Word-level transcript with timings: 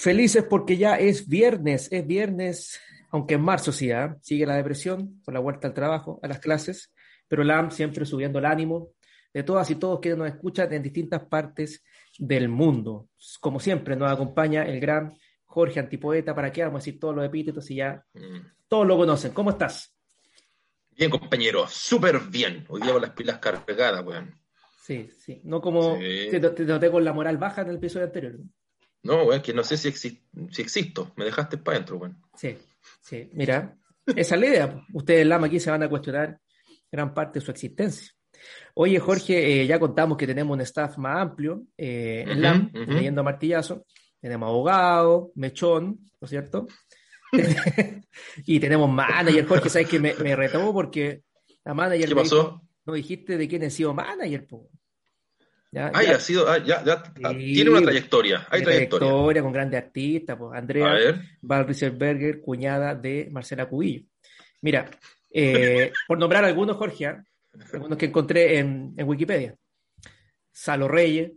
Felices 0.00 0.44
porque 0.48 0.78
ya 0.78 0.98
es 0.98 1.28
viernes, 1.28 1.88
es 1.92 2.06
viernes, 2.06 2.80
aunque 3.10 3.34
en 3.34 3.42
marzo 3.42 3.70
sí, 3.70 3.90
¿ah? 3.90 4.16
sigue 4.22 4.46
la 4.46 4.56
depresión 4.56 5.20
por 5.22 5.34
la 5.34 5.40
vuelta 5.40 5.68
al 5.68 5.74
trabajo, 5.74 6.18
a 6.22 6.26
las 6.26 6.38
clases, 6.38 6.90
pero 7.28 7.44
LAM 7.44 7.70
siempre 7.70 8.06
subiendo 8.06 8.38
el 8.38 8.46
ánimo 8.46 8.92
de 9.34 9.42
todas 9.42 9.70
y 9.70 9.74
todos 9.74 10.00
que 10.00 10.16
nos 10.16 10.26
escuchan 10.26 10.72
en 10.72 10.82
distintas 10.82 11.26
partes 11.26 11.84
del 12.16 12.48
mundo. 12.48 13.10
Como 13.40 13.60
siempre, 13.60 13.94
nos 13.94 14.10
acompaña 14.10 14.62
el 14.62 14.80
gran 14.80 15.12
Jorge 15.44 15.80
Antipoeta, 15.80 16.34
¿para 16.34 16.50
qué 16.50 16.62
vamos 16.62 16.76
a 16.76 16.82
decir 16.82 16.98
todos 16.98 17.14
los 17.14 17.26
epítetos 17.26 17.70
y 17.70 17.74
ya 17.74 18.02
mm. 18.14 18.38
todos 18.68 18.86
lo 18.86 18.96
conocen? 18.96 19.32
¿Cómo 19.32 19.50
estás? 19.50 19.94
Bien, 20.92 21.10
compañero, 21.10 21.66
súper 21.68 22.20
bien. 22.20 22.64
Hoy 22.70 22.80
llevo 22.80 23.00
las 23.00 23.10
pilas 23.10 23.38
cargadas, 23.38 24.02
weón. 24.02 24.34
Sí, 24.82 25.10
sí. 25.10 25.42
No 25.44 25.60
como 25.60 25.98
te, 25.98 26.40
noté 26.40 26.90
con 26.90 27.04
la 27.04 27.12
moral 27.12 27.36
baja 27.36 27.60
en 27.60 27.68
el 27.68 27.76
episodio 27.76 28.06
anterior. 28.06 28.38
No, 28.38 28.59
weón, 29.02 29.42
que 29.42 29.52
no 29.52 29.64
sé 29.64 29.76
si, 29.76 29.90
si 29.92 30.62
existo. 30.62 31.12
Me 31.16 31.24
dejaste 31.24 31.58
para 31.58 31.76
adentro, 31.76 31.96
weón. 31.96 32.20
Sí, 32.36 32.56
sí. 33.00 33.28
Mira, 33.32 33.76
esa 34.06 34.34
es 34.34 34.40
la 34.40 34.46
idea. 34.46 34.86
Ustedes, 34.92 35.26
Lama, 35.26 35.46
aquí 35.46 35.60
se 35.60 35.70
van 35.70 35.82
a 35.82 35.88
cuestionar 35.88 36.38
gran 36.90 37.14
parte 37.14 37.38
de 37.38 37.44
su 37.44 37.50
existencia. 37.50 38.10
Oye, 38.74 38.98
Jorge, 38.98 39.62
eh, 39.62 39.66
ya 39.66 39.78
contamos 39.78 40.16
que 40.16 40.26
tenemos 40.26 40.54
un 40.54 40.60
staff 40.62 40.96
más 40.98 41.20
amplio 41.20 41.64
eh, 41.76 42.24
en 42.26 42.40
LAM, 42.40 42.70
leyendo 42.72 43.22
martillazo. 43.22 43.84
Tenemos 44.20 44.48
abogado, 44.48 45.32
mechón, 45.34 45.98
¿no 46.20 46.24
es 46.24 46.30
cierto? 46.30 46.66
y 48.46 48.60
tenemos 48.60 48.88
manager, 48.90 49.46
Jorge, 49.46 49.68
¿sabes 49.68 49.88
que 49.88 50.00
me, 50.00 50.14
me 50.14 50.36
retó 50.36 50.72
porque 50.72 51.22
la 51.64 51.74
manager. 51.74 52.08
¿Qué 52.08 52.14
pasó? 52.14 52.62
no 52.86 52.94
dijiste 52.94 53.36
de 53.36 53.48
quién 53.48 53.62
ha 53.64 53.70
sido 53.70 53.94
manager, 53.94 54.46
po. 54.46 54.68
Ya, 55.72 55.92
ah, 55.94 56.02
ya, 56.02 56.16
ha 56.16 56.20
sido, 56.20 56.48
ah, 56.48 56.58
ya, 56.58 56.82
ya 56.82 57.02
ah, 57.22 57.30
tiene 57.30 57.70
una 57.70 57.82
trayectoria, 57.82 58.44
hay 58.50 58.62
trayectoria. 58.62 59.06
trayectoria 59.06 59.42
con 59.42 59.52
grandes 59.52 59.80
artistas, 59.80 60.36
pues 60.36 60.58
Andrea 60.58 61.22
Val 61.42 62.40
cuñada 62.42 62.96
de 62.96 63.28
Marcela 63.30 63.68
Cubillo. 63.68 64.04
Mira, 64.62 64.90
eh, 65.30 65.92
por 66.08 66.18
nombrar 66.18 66.44
algunos, 66.44 66.76
Jorge, 66.76 67.22
algunos 67.72 67.96
que 67.96 68.06
encontré 68.06 68.58
en, 68.58 68.94
en 68.96 69.08
Wikipedia. 69.08 69.54
Salo 70.50 70.88
Reyes. 70.88 71.32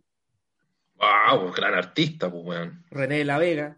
Wow, 0.95 1.51
gran 1.51 1.75
artista, 1.75 2.31
pues, 2.31 2.43
weón. 2.43 2.83
René 2.89 3.19
de 3.19 3.25
la 3.25 3.37
Vega. 3.37 3.77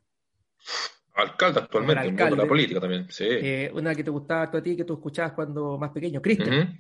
Alcalde 1.16 1.60
actualmente, 1.62 2.02
alcalde. 2.02 2.38
la 2.38 2.48
política 2.48 2.80
también, 2.80 3.08
sí. 3.10 3.26
Eh, 3.28 3.72
una 3.74 3.94
que 3.94 4.04
te 4.04 4.10
gustaba 4.10 4.44
a 4.44 4.64
ti, 4.64 4.76
que 4.76 4.86
tú 4.86 4.94
escuchabas 4.94 5.34
cuando 5.34 5.78
más 5.78 5.92
pequeño, 5.92 6.22
Cristian. 6.22 6.80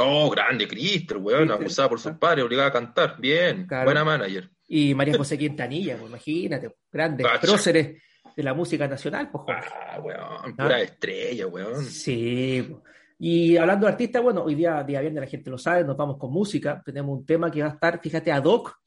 Oh, 0.00 0.30
grande 0.30 0.68
Cristian, 0.68 1.20
weón, 1.22 1.50
abusada 1.50 1.88
por 1.88 2.00
sus 2.00 2.12
padres, 2.12 2.44
obligada 2.44 2.68
a 2.68 2.72
cantar. 2.72 3.16
Bien, 3.18 3.66
buena 3.66 4.04
manager. 4.04 4.50
Y 4.68 4.94
María 4.94 5.16
José 5.16 5.36
Quintanilla, 5.38 5.96
pues, 5.96 6.10
imagínate, 6.10 6.76
grandes 6.92 7.26
próceres 7.40 8.02
de 8.36 8.42
la 8.42 8.54
música 8.54 8.86
nacional, 8.86 9.30
pues, 9.30 9.44
Ah, 9.48 9.98
weón, 10.00 10.54
pura 10.56 10.76
¿Ah? 10.76 10.80
estrella, 10.82 11.46
weón. 11.46 11.84
Sí, 11.84 12.76
y 13.18 13.56
hablando 13.56 13.86
de 13.86 13.92
artistas, 13.92 14.22
bueno, 14.22 14.44
hoy 14.44 14.54
día, 14.54 14.82
día 14.84 15.00
viernes, 15.00 15.22
la 15.22 15.28
gente 15.28 15.50
lo 15.50 15.58
sabe, 15.58 15.82
nos 15.82 15.96
vamos 15.96 16.18
con 16.18 16.32
música. 16.32 16.80
Tenemos 16.84 17.18
un 17.18 17.26
tema 17.26 17.50
que 17.50 17.62
va 17.62 17.68
a 17.68 17.72
estar, 17.72 18.00
fíjate, 18.00 18.30
ad 18.30 18.44
hoc 18.44 18.78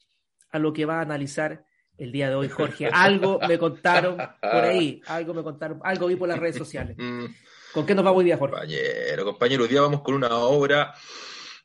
a 0.50 0.58
lo 0.58 0.72
que 0.72 0.86
va 0.86 0.98
a 0.98 1.02
analizar 1.02 1.64
el 1.98 2.10
día 2.10 2.30
de 2.30 2.36
hoy, 2.36 2.48
Jorge. 2.48 2.88
Algo 2.90 3.38
me 3.46 3.58
contaron 3.58 4.16
por 4.16 4.64
ahí, 4.64 5.02
algo 5.06 5.34
me 5.34 5.42
contaron, 5.42 5.80
algo 5.84 6.06
vi 6.06 6.16
por 6.16 6.28
las 6.28 6.38
redes 6.38 6.56
sociales. 6.56 6.96
¿Con 7.72 7.86
qué 7.86 7.94
nos 7.94 8.04
vamos 8.04 8.18
hoy 8.18 8.26
día, 8.26 8.36
Jorge? 8.36 8.54
Compañero, 8.54 9.24
compañero, 9.24 9.62
hoy 9.62 9.68
día 9.68 9.80
vamos 9.80 10.02
con 10.02 10.14
una 10.14 10.36
obra. 10.36 10.94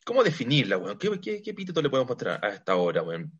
¿Cómo 0.05 0.23
definirla, 0.23 0.77
weón? 0.77 0.97
¿Qué, 0.97 1.19
qué, 1.19 1.41
qué 1.41 1.49
epíteto 1.51 1.81
le 1.81 1.89
podemos 1.89 2.09
mostrar 2.09 2.39
a 2.43 2.49
esta 2.49 2.77
obra, 2.77 3.03
weón? 3.03 3.31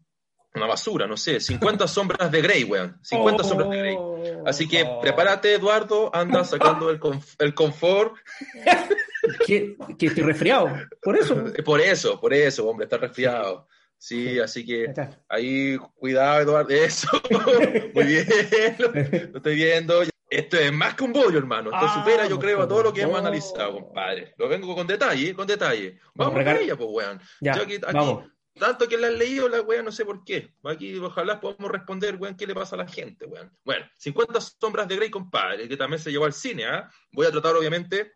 Una 0.54 0.68
basura, 0.68 1.08
no 1.08 1.16
sé. 1.16 1.40
50 1.40 1.88
sombras 1.88 2.30
de 2.30 2.42
Grey, 2.42 2.64
weón. 2.66 3.00
50 3.04 3.44
sombras 3.44 3.70
de 3.70 3.78
Grey. 3.78 3.98
Así 4.46 4.68
que 4.68 4.86
prepárate, 5.02 5.54
Eduardo, 5.54 6.14
anda 6.14 6.44
sacando 6.44 6.90
el, 6.90 7.00
el 7.40 7.54
confort. 7.54 8.16
que, 9.46 9.78
que 9.98 10.08
estoy 10.08 10.24
resfriado, 10.24 10.70
por 11.02 11.18
eso. 11.18 11.46
Por 11.64 11.82
eso, 11.82 12.20
por 12.20 12.34
eso, 12.34 12.68
hombre, 12.68 12.86
está 12.86 12.98
resfriado. 12.98 13.68
Sí, 13.98 14.40
así 14.40 14.66
que 14.66 14.94
ahí, 15.28 15.78
cuidado, 15.96 16.42
Eduardo. 16.42 16.70
Eso, 16.70 17.10
muy 17.94 18.06
bien, 18.06 18.28
lo, 18.78 18.94
estoy 18.94 19.56
viendo. 19.56 20.04
Esto 20.30 20.58
es 20.58 20.74
más 20.74 20.96
que 20.96 21.04
un 21.04 21.14
bollo, 21.14 21.38
hermano. 21.38 21.72
Esto 21.72 21.86
ah, 21.86 21.94
supera, 21.94 22.28
yo 22.28 22.38
creo, 22.38 22.62
a 22.62 22.68
todo 22.68 22.84
lo 22.84 22.94
que 22.94 23.02
hemos 23.02 23.18
analizado, 23.18 23.74
compadre. 23.74 24.34
Lo 24.38 24.50
vengo 24.50 24.76
con 24.76 24.86
detalle, 24.86 25.34
con 25.34 25.48
detalle. 25.48 26.00
Vamos, 26.16 26.46
a 26.46 26.60
ella, 26.60 26.76
pues, 26.76 26.90
weón. 26.92 27.22
Ya, 27.40 27.56
aquí, 27.56 27.78
vamos. 27.78 28.26
Tanto 28.60 28.88
que 28.88 28.98
la 28.98 29.08
han 29.08 29.18
leído, 29.18 29.48
la 29.48 29.62
weón, 29.62 29.86
no 29.86 29.92
sé 29.92 30.04
por 30.04 30.24
qué. 30.26 30.54
Aquí, 30.64 30.98
ojalá 30.98 31.40
podamos 31.40 31.72
responder, 31.72 32.18
weón, 32.18 32.36
qué 32.36 32.46
le 32.46 32.56
pasa 32.56 32.76
a 32.76 32.80
la 32.80 32.88
gente, 32.88 33.26
weón. 33.26 33.56
Bueno, 33.64 33.86
50 33.98 34.42
sombras 34.42 34.88
de 34.88 34.96
Grey, 34.98 35.10
compadre, 35.10 35.68
que 35.70 35.78
también 35.78 36.02
se 36.02 36.12
llevó 36.12 36.26
al 36.26 36.34
cine, 36.34 36.66
¿ah? 36.66 36.90
Voy 37.14 37.26
a 37.26 37.32
tratar, 37.32 37.56
obviamente, 37.56 38.14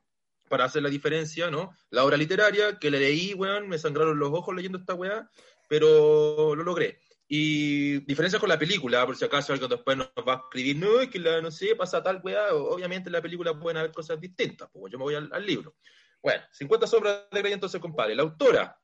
para 0.50 0.66
hacer 0.66 0.84
la 0.84 0.90
diferencia, 0.90 1.50
¿no? 1.50 1.72
La 1.92 2.04
obra 2.04 2.18
literaria, 2.18 2.78
que 2.78 2.92
le 2.92 3.00
leí, 3.00 3.34
weón, 3.34 3.70
me 3.70 3.78
sangraron 3.78 4.20
los 4.20 4.32
ojos 4.34 4.54
leyendo 4.54 4.80
esta 4.80 4.96
weá, 4.96 5.30
pero 5.70 6.56
lo 6.56 6.64
logré. 6.64 7.00
Y 7.34 8.00
diferencia 8.00 8.40
con 8.40 8.50
la 8.50 8.60
película, 8.60 9.06
por 9.06 9.16
si 9.16 9.24
acaso 9.24 9.54
alguien 9.54 9.70
después 9.70 9.96
nos 9.96 10.10
va 10.28 10.34
a 10.34 10.36
escribir, 10.36 10.76
no, 10.76 11.00
es 11.00 11.08
que 11.08 11.18
la, 11.18 11.40
no 11.40 11.50
sé, 11.50 11.78
pasa 11.78 12.04
tal 12.04 12.20
weá, 12.22 12.54
obviamente 12.54 13.08
en 13.08 13.14
la 13.14 13.22
película 13.22 13.58
pueden 13.58 13.78
haber 13.78 13.94
cosas 13.94 14.20
distintas, 14.20 14.68
pues 14.70 14.92
yo 14.92 14.98
me 14.98 15.06
voy 15.06 15.16
al, 15.16 15.46
libro. 15.46 15.78
Bueno, 16.22 16.44
50 16.52 16.88
sombras 16.88 17.30
de 17.32 17.40
Grey 17.40 17.54
entonces, 17.54 17.80
compadre. 17.80 18.16
La 18.16 18.24
autora, 18.24 18.78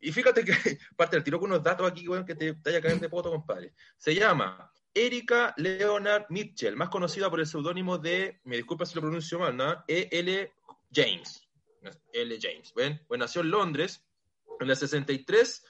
y 0.00 0.12
fíjate 0.12 0.44
que, 0.44 0.52
parte 0.96 1.16
del 1.16 1.24
tiro 1.24 1.40
con 1.40 1.50
unos 1.50 1.62
datos 1.62 1.90
aquí, 1.90 2.06
weón, 2.06 2.26
que 2.26 2.34
te, 2.34 2.52
te 2.56 2.68
haya 2.68 2.82
caer 2.82 3.00
de 3.00 3.08
poto, 3.08 3.30
compadre. 3.30 3.72
Se 3.96 4.14
llama 4.14 4.70
Erika 4.92 5.54
Leonard 5.56 6.26
Mitchell, 6.28 6.76
más 6.76 6.90
conocida 6.90 7.30
por 7.30 7.40
el 7.40 7.46
seudónimo 7.46 7.96
de, 7.96 8.42
me 8.44 8.56
disculpa 8.56 8.84
si 8.84 8.96
lo 8.96 9.00
pronuncio 9.00 9.38
mal, 9.38 9.56
¿no? 9.56 9.82
E.L. 9.88 10.52
James. 10.92 11.42
L. 12.12 12.38
James, 12.38 12.70
¿ven? 12.74 13.02
Pues 13.08 13.18
nació 13.18 13.40
en 13.40 13.50
Londres 13.50 14.04
en 14.60 14.68
el 14.68 14.76
63 14.76 15.64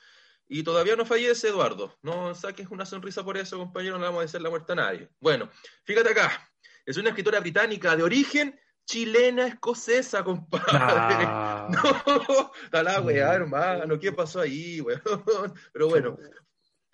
y 0.48 0.62
todavía 0.62 0.96
no 0.96 1.04
fallece 1.04 1.48
Eduardo. 1.48 1.96
No 2.02 2.34
saques 2.34 2.68
una 2.70 2.86
sonrisa 2.86 3.22
por 3.22 3.36
eso, 3.36 3.58
compañero, 3.58 3.94
no 3.94 4.00
le 4.00 4.06
vamos 4.06 4.20
a 4.20 4.22
decir 4.22 4.40
la 4.40 4.50
muerte 4.50 4.72
a 4.72 4.76
nadie. 4.76 5.08
Bueno, 5.20 5.50
fíjate 5.84 6.10
acá. 6.10 6.50
Es 6.86 6.96
una 6.96 7.10
escritora 7.10 7.40
británica 7.40 7.94
de 7.94 8.02
origen 8.02 8.58
chilena 8.86 9.46
escocesa, 9.46 10.24
compadre. 10.24 11.28
No, 11.68 12.50
está 12.64 12.82
la 12.82 13.00
weá, 13.02 13.34
hermano. 13.34 13.98
¿Qué 13.98 14.10
pasó 14.10 14.40
ahí, 14.40 14.80
weón? 14.80 15.02
Pero 15.72 15.88
bueno, 15.88 16.18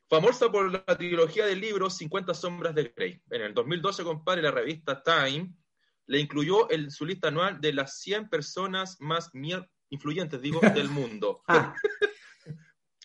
famosa 0.08 0.50
por 0.50 0.72
la 0.72 0.84
trilogía 0.96 1.46
de 1.46 1.54
libros 1.54 1.96
50 1.96 2.34
sombras 2.34 2.74
de 2.74 2.92
Grey. 2.94 3.22
En 3.30 3.42
el 3.42 3.54
2012, 3.54 4.02
compadre, 4.02 4.42
la 4.42 4.50
revista 4.50 5.00
Time 5.00 5.54
le 6.06 6.18
incluyó 6.18 6.70
en 6.72 6.90
su 6.90 7.06
lista 7.06 7.28
anual 7.28 7.60
de 7.60 7.72
las 7.72 8.00
100 8.00 8.28
personas 8.28 8.96
más 9.00 9.30
influyentes, 9.90 10.40
digo, 10.42 10.60
del 10.74 10.88
mundo. 10.88 11.42
Ah. 11.46 11.72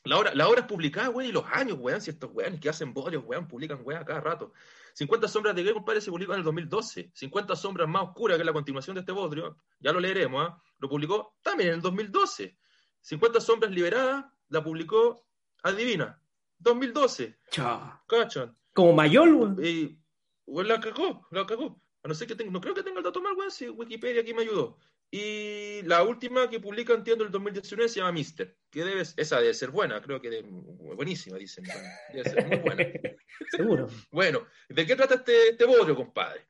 La 0.09 0.17
obra, 0.17 0.33
la 0.33 0.49
obra 0.49 0.61
es 0.61 0.65
publicada, 0.65 1.11
weón, 1.11 1.29
y 1.29 1.31
los 1.31 1.45
años, 1.51 1.77
weón, 1.79 2.01
si 2.01 2.09
estos 2.09 2.31
weones 2.33 2.59
que 2.59 2.67
hacen 2.67 2.95
bolios, 2.95 3.23
weón, 3.27 3.47
publican, 3.47 3.79
weón, 3.83 4.03
cada 4.03 4.19
rato. 4.19 4.53
50 4.95 5.27
sombras 5.27 5.55
de 5.55 5.61
Grey, 5.61 5.75
compadre, 5.75 6.01
se 6.01 6.09
publicó 6.09 6.33
en 6.33 6.39
el 6.39 6.43
2012. 6.45 7.11
50 7.13 7.55
sombras 7.55 7.87
más 7.87 8.07
oscuras, 8.07 8.35
que 8.35 8.41
es 8.41 8.45
la 8.47 8.53
continuación 8.53 8.95
de 8.95 9.01
este 9.01 9.11
bodrio, 9.11 9.55
ya 9.79 9.93
lo 9.93 9.99
leeremos, 9.99 10.47
¿ah? 10.49 10.59
Lo 10.79 10.89
publicó 10.89 11.35
también 11.43 11.69
en 11.69 11.75
el 11.75 11.81
2012. 11.81 12.57
50 13.01 13.39
sombras 13.39 13.71
liberadas, 13.71 14.25
la 14.47 14.63
publicó, 14.63 15.27
adivina, 15.61 16.19
2012. 16.57 17.37
Chao. 17.51 18.01
¿Cachan? 18.07 18.57
Como 18.73 18.93
Mayol, 18.93 19.33
weón. 19.35 19.57
Y, 19.63 20.01
weón, 20.47 20.69
la 20.69 20.79
cagó, 20.79 21.27
la 21.29 21.45
cagó. 21.45 21.79
A 22.01 22.07
no 22.07 22.15
ser 22.15 22.27
que 22.27 22.35
tenga, 22.35 22.49
no 22.49 22.59
creo 22.59 22.73
que 22.73 22.81
tenga 22.81 22.97
el 22.97 23.03
dato 23.03 23.21
mal, 23.21 23.35
weón, 23.37 23.51
si 23.51 23.69
Wikipedia 23.69 24.21
aquí 24.23 24.33
me 24.33 24.41
ayudó. 24.41 24.79
Y 25.11 25.81
la 25.83 26.03
última 26.03 26.49
que 26.49 26.59
publica, 26.59 26.93
entiendo, 26.93 27.23
el 27.23 27.31
2019 27.31 27.89
se 27.89 27.99
llama 27.99 28.11
Mister, 28.11 28.55
que 28.69 28.83
debe, 28.83 29.01
esa 29.01 29.39
debe 29.39 29.53
ser 29.55 29.71
buena, 29.71 29.99
creo 30.01 30.21
que 30.21 30.43
buenísima, 30.43 31.37
dicen. 31.37 31.65
Debe 32.13 32.29
ser 32.29 32.45
muy 32.45 32.57
buena. 32.57 32.85
Seguro. 33.51 33.87
bueno, 34.11 34.45
¿de 34.67 34.85
qué 34.85 34.95
trata 34.95 35.15
este, 35.15 35.49
este 35.49 35.65
bodrio, 35.65 35.95
compadre? 35.95 36.47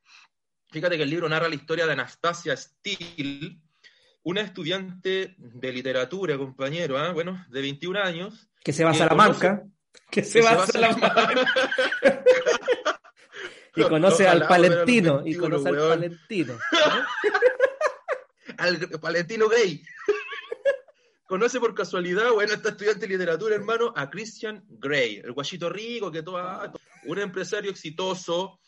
Fíjate 0.72 0.98
que 0.98 1.04
el 1.04 1.10
libro 1.10 1.30
narra 1.30 1.48
la 1.48 1.56
historia 1.56 1.86
de 1.86 1.94
Anastasia 1.94 2.56
Steele, 2.58 3.62
una 4.24 4.42
estudiante 4.42 5.36
de 5.38 5.72
literatura, 5.72 6.38
compañero, 6.38 6.98
¿ah? 6.98 7.14
bueno, 7.14 7.46
de 7.50 7.62
21 7.62 8.00
años. 8.00 8.50
Que 8.62 8.74
se 8.74 8.84
va 8.84 8.92
a 8.92 8.94
Salamanca. 8.94 9.64
Que 10.12 10.24
se 10.24 10.42
va 10.42 10.64
a 10.64 10.68
Salamanca. 10.68 11.46
y 13.76 13.84
conoce 13.84 14.28
al 14.28 14.46
Palentino. 14.48 15.24
Y 15.26 15.36
conoce 15.36 15.70
al 15.70 15.78
Palentino 15.78 16.60
al 18.60 18.80
Palentino 19.02 19.48
Gay. 19.50 19.82
Conoce 21.28 21.60
por 21.60 21.76
casualidad, 21.76 22.32
bueno, 22.32 22.54
esta 22.54 22.70
estudiante 22.70 23.02
de 23.02 23.14
literatura, 23.14 23.56
hermano, 23.56 23.94
a 23.96 24.10
Christian 24.10 24.64
Grey, 24.68 25.22
el 25.24 25.32
guachito 25.32 25.70
rico, 25.70 26.12
que 26.12 26.24
todo, 26.24 26.42
un 27.06 27.20
empresario 27.20 27.70
exitoso, 27.70 28.60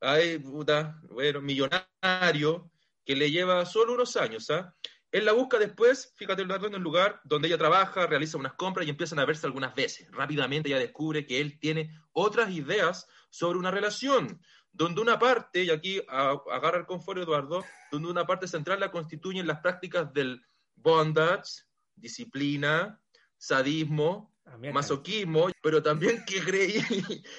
ay, 0.00 0.38
puta, 0.38 0.98
bueno, 1.10 1.42
millonario, 1.42 2.70
que 3.04 3.16
le 3.16 3.30
lleva 3.30 3.66
solo 3.66 3.92
unos 3.92 4.16
años, 4.16 4.48
¿ah? 4.50 4.74
Él 5.12 5.24
la 5.24 5.32
busca 5.32 5.58
después, 5.58 6.14
fíjate, 6.16 6.42
en 6.42 6.74
un 6.74 6.82
lugar 6.82 7.20
donde 7.24 7.48
ella 7.48 7.58
trabaja, 7.58 8.06
realiza 8.06 8.38
unas 8.38 8.54
compras 8.54 8.86
y 8.86 8.90
empiezan 8.90 9.18
a 9.18 9.24
verse 9.24 9.44
algunas 9.44 9.74
veces. 9.74 10.08
Rápidamente 10.12 10.68
ella 10.68 10.78
descubre 10.78 11.26
que 11.26 11.40
él 11.40 11.58
tiene 11.58 11.90
otras 12.12 12.50
ideas 12.52 13.08
sobre 13.28 13.58
una 13.58 13.72
relación, 13.72 14.40
donde 14.72 15.00
una 15.00 15.18
parte, 15.18 15.64
y 15.64 15.70
aquí 15.70 16.00
agarra 16.08 16.78
el 16.78 16.86
confort 16.86 17.20
Eduardo, 17.20 17.64
donde 17.90 18.08
una 18.08 18.26
parte 18.26 18.46
central 18.46 18.80
la 18.80 18.90
constituyen 18.90 19.46
las 19.46 19.60
prácticas 19.60 20.12
del 20.12 20.44
bondage, 20.76 21.64
disciplina, 21.96 23.00
sadismo, 23.36 24.34
ah, 24.44 24.56
masoquismo, 24.72 25.48
pero 25.62 25.82
también 25.82 26.24
que 26.26 26.40
Grey 26.40 26.84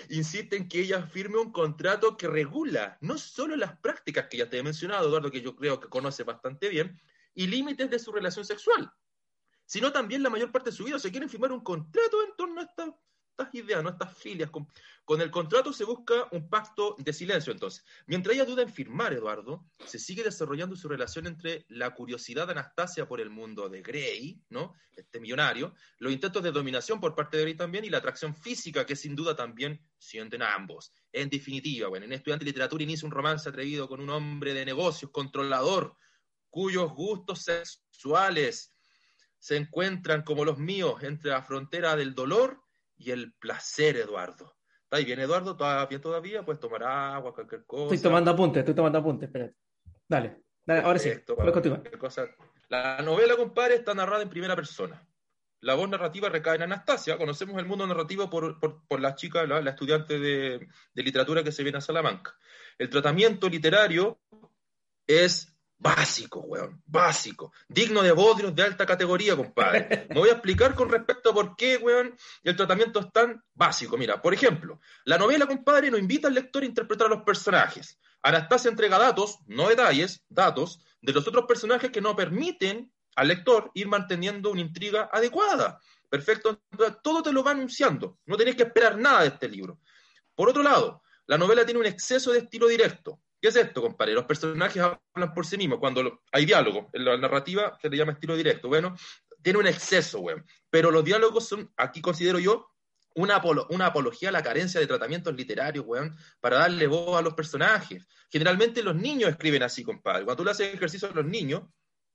insiste 0.10 0.58
en 0.58 0.68
que 0.68 0.82
ella 0.82 1.04
firme 1.08 1.38
un 1.38 1.52
contrato 1.52 2.18
que 2.18 2.28
regula 2.28 2.98
no 3.02 3.18
solo 3.18 3.56
las 3.56 3.78
prácticas 3.80 4.28
que 4.28 4.38
ya 4.38 4.50
te 4.50 4.58
he 4.58 4.64
mencionado, 4.64 5.08
Eduardo, 5.08 5.32
que 5.32 5.42
yo 5.42 5.56
creo 5.56 5.80
que 5.80 5.90
conoce 5.90 6.24
bastante 6.24 6.70
bien, 6.70 7.00
y 7.34 7.48
límites 7.48 7.90
de 7.90 8.00
su 8.00 8.12
relación 8.12 8.46
sexual, 8.46 8.92
sino 9.66 9.92
también 9.92 10.24
la 10.24 10.30
mayor 10.30 10.52
parte 10.52 10.72
de 10.72 10.76
su 10.76 10.84
vida. 10.84 11.00
se 11.00 11.12
quieren 11.12 11.30
firmar 11.30 11.52
un 11.52 11.64
contrato 11.64 12.24
en 12.24 12.36
torno 12.36 12.62
a 12.62 12.66
estas 13.44 13.56
ideas, 13.56 13.84
¿no? 13.84 13.98
filias. 14.16 14.50
Con, 14.50 14.68
el 15.20 15.30
contrato 15.30 15.74
se 15.74 15.84
busca 15.84 16.28
un 16.32 16.50
pacto 16.50 16.96
de 16.98 17.12
silencio, 17.12 17.52
entonces. 17.52 17.84
Mientras 18.08 18.36
ella 18.36 18.46
duda 18.46 18.62
en 18.62 18.70
firmar, 18.70 19.12
Eduardo, 19.14 19.66
se 19.86 20.00
sigue 20.00 20.24
desarrollando 20.24 20.76
su 20.76 20.88
relación 20.88 21.28
entre 21.28 21.66
la 21.70 21.94
curiosidad 21.94 22.48
de 22.48 22.54
Anastasia 22.54 23.08
por 23.08 23.20
el 23.20 23.30
mundo 23.30 23.68
de 23.68 23.82
Grey, 23.82 24.42
¿no? 24.50 24.74
Este 24.96 25.20
millonario, 25.20 25.74
los 26.00 26.14
intentos 26.14 26.44
de 26.44 26.52
dominación 26.52 27.00
por 27.00 27.16
parte 27.16 27.38
de 27.38 27.44
Grey 27.44 27.56
también 27.56 27.84
y 27.84 27.90
la 27.90 27.98
atracción 27.98 28.36
física 28.36 28.86
que 28.86 28.96
sin 28.96 29.16
duda 29.16 29.36
también 29.36 29.82
sienten 29.98 30.44
ambos. 30.44 30.94
En 31.12 31.30
definitiva, 31.30 31.90
bueno, 31.90 32.06
un 32.06 32.14
estudiante 32.14 32.46
de 32.46 32.52
literatura 32.52 32.84
inicia 32.84 33.06
un 33.06 33.12
romance 33.12 33.50
atrevido 33.50 33.88
con 33.88 34.00
un 34.00 34.10
hombre 34.10 34.54
de 34.54 34.66
negocios, 34.66 35.12
controlador, 35.12 35.96
cuyos 36.50 36.92
gustos 36.94 37.44
sexuales 37.44 38.74
se 39.42 39.58
encuentran 39.58 40.22
como 40.22 40.46
los 40.46 40.60
míos 40.60 41.02
entre 41.02 41.32
la 41.32 41.42
frontera 41.42 41.96
del 41.96 42.14
dolor 42.14 42.62
y 43.02 43.12
el 43.12 43.34
placer, 43.34 43.98
Eduardo. 43.98 44.56
¿Está 44.84 44.98
bien, 44.98 45.20
Eduardo? 45.20 45.52
¿Está 45.52 45.86
bien 45.88 46.02
todavía? 46.02 46.44
Puedes 46.44 46.60
tomar 46.60 46.84
agua, 46.84 47.34
cualquier 47.34 47.66
cosa. 47.66 47.96
Estoy 47.96 48.10
tomando 48.10 48.32
apuntes, 48.32 48.60
estoy 48.60 48.76
tomando 48.76 49.00
apuntes, 49.00 49.28
espérate. 49.28 49.56
Dale, 50.08 50.42
dale 50.66 50.82
ahora 50.82 51.00
sí. 51.00 51.12
La 52.70 53.02
novela, 53.02 53.36
compadre, 53.36 53.76
está 53.76 53.94
narrada 53.94 54.24
en 54.24 54.30
primera 54.30 54.56
persona. 54.56 55.08
La 55.62 55.76
voz 55.76 55.90
narrativa 55.90 56.30
recae 56.30 56.56
en 56.56 56.64
Anastasia. 56.64 57.18
Conocemos 57.18 57.58
el 57.58 57.66
mundo 57.66 57.88
narrativo 57.88 58.30
por, 58.30 58.60
por, 58.60 59.00
la 59.00 59.16
chica, 59.16 59.46
la, 59.46 59.70
estudiante 59.70 60.20
de, 60.20 60.68
de 60.94 61.04
literatura 61.04 61.44
que 61.44 61.52
se 61.52 61.64
viene 61.64 61.78
a 61.78 61.82
Salamanca. 61.82 62.36
El 62.78 62.90
tratamiento 62.90 63.48
literario 63.48 64.20
es 65.08 65.51
Básico, 65.84 66.42
weón, 66.42 66.80
básico. 66.86 67.54
Digno 67.68 68.04
de 68.04 68.12
bodrios 68.12 68.54
de 68.54 68.62
alta 68.62 68.86
categoría, 68.86 69.36
compadre. 69.36 70.06
Me 70.10 70.20
voy 70.20 70.30
a 70.30 70.34
explicar 70.34 70.76
con 70.76 70.90
respecto 70.90 71.32
a 71.32 71.34
por 71.34 71.56
qué, 71.56 71.78
weón, 71.78 72.16
el 72.44 72.56
tratamiento 72.56 73.00
es 73.00 73.12
tan 73.12 73.44
básico. 73.56 73.98
Mira, 73.98 74.22
por 74.22 74.32
ejemplo, 74.32 74.80
la 75.06 75.18
novela, 75.18 75.48
compadre, 75.48 75.90
no 75.90 75.98
invita 75.98 76.28
al 76.28 76.36
lector 76.36 76.62
a 76.62 76.68
interpretar 76.68 77.08
a 77.08 77.10
los 77.10 77.24
personajes. 77.24 77.98
Anastasia 78.22 78.70
entrega 78.70 79.00
datos, 79.00 79.40
no 79.48 79.70
detalles, 79.70 80.24
datos, 80.30 80.84
de 81.02 81.14
los 81.14 81.28
otros 81.28 81.46
personajes 81.48 81.90
que 81.90 82.00
no 82.00 82.16
permiten 82.16 82.94
al 83.16 83.30
lector 83.30 83.72
ir 83.74 83.88
manteniendo 83.88 84.52
una 84.52 84.62
intriga 84.62 85.10
adecuada. 85.12 85.80
Perfecto, 86.12 86.62
todo 87.02 87.24
te 87.24 87.34
lo 87.34 87.44
va 87.44 87.52
anunciando. 87.52 88.20
No 88.28 88.38
tenés 88.38 88.56
que 88.56 88.64
esperar 88.64 89.00
nada 89.00 89.22
de 89.22 89.30
este 89.30 89.50
libro. 89.50 89.80
Por 90.36 90.48
otro 90.48 90.62
lado, 90.62 91.02
la 91.26 91.40
novela 91.40 91.66
tiene 91.66 91.80
un 91.80 91.88
exceso 91.88 92.32
de 92.32 92.40
estilo 92.40 92.68
directo. 92.68 93.20
¿Qué 93.42 93.48
es 93.48 93.56
esto, 93.56 93.82
compadre? 93.82 94.14
Los 94.14 94.26
personajes 94.26 94.82
hablan 94.84 95.34
por 95.34 95.48
sí 95.48 95.58
mismos. 95.58 95.80
Cuando 95.80 96.22
hay 96.32 96.46
diálogo, 96.46 96.90
en 96.94 97.06
la 97.06 97.18
narrativa 97.18 97.76
se 97.82 97.90
le 97.90 97.98
llama 97.98 98.12
estilo 98.12 98.38
directo. 98.38 98.68
Bueno, 98.68 98.96
tiene 99.42 99.58
un 99.58 99.66
exceso, 99.66 100.20
güey. 100.20 100.36
Pero 100.70 100.92
los 100.92 101.04
diálogos 101.04 101.48
son, 101.48 101.74
aquí 101.76 102.02
considero 102.02 102.38
yo, 102.38 102.68
una, 103.16 103.42
una, 103.70 103.88
apología 103.88 104.30
a 104.30 104.32
la 104.32 104.44
carencia 104.44 104.80
de 104.80 104.86
tratamientos 104.86 105.36
literarios, 105.36 105.84
weón, 105.88 106.16
para 106.40 106.60
darle 106.60 106.86
voz 106.86 107.18
a 107.18 107.24
los 107.24 107.34
personajes. 107.34 108.06
Generalmente 108.30 108.84
los 108.84 108.96
niños 108.96 109.32
escriben 109.32 109.64
así, 109.64 109.84
compadre. 109.84 110.24
Cuando 110.24 110.38
tú 110.38 110.46
le 110.46 110.52
haces 110.52 110.74
ejercicio 110.74 111.10
a 111.10 111.16
los 111.16 111.26
niños, 111.26 111.64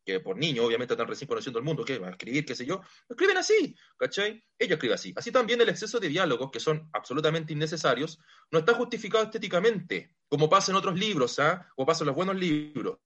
que 0.06 0.20
por 0.20 0.38
niño, 0.38 0.64
obviamente 0.64 0.94
están 0.94 1.08
recién 1.08 1.26
conociendo 1.26 1.58
el 1.58 1.64
mundo, 1.64 1.84
que 1.84 1.98
va 1.98 2.06
a 2.06 2.10
escribir, 2.12 2.46
qué 2.46 2.54
sé 2.54 2.64
yo, 2.64 2.80
escriben 3.08 3.36
así, 3.36 3.76
¿cachai? 3.98 4.42
Ellos 4.56 4.76
escriben 4.76 4.94
así. 4.94 5.12
Así 5.16 5.32
también 5.32 5.60
el 5.60 5.68
exceso 5.68 5.98
de 5.98 6.08
diálogos, 6.08 6.50
que 6.52 6.60
son 6.60 6.88
absolutamente 6.92 7.52
innecesarios, 7.52 8.20
no 8.52 8.60
está 8.60 8.72
justificado 8.74 9.24
estéticamente, 9.24 10.14
como 10.28 10.48
pasa 10.48 10.70
en 10.70 10.76
otros 10.76 10.96
libros, 10.96 11.40
¿ah? 11.40 11.68
Como 11.74 11.86
pasa 11.86 12.04
en 12.04 12.06
los 12.06 12.16
buenos 12.16 12.36
libros, 12.36 12.98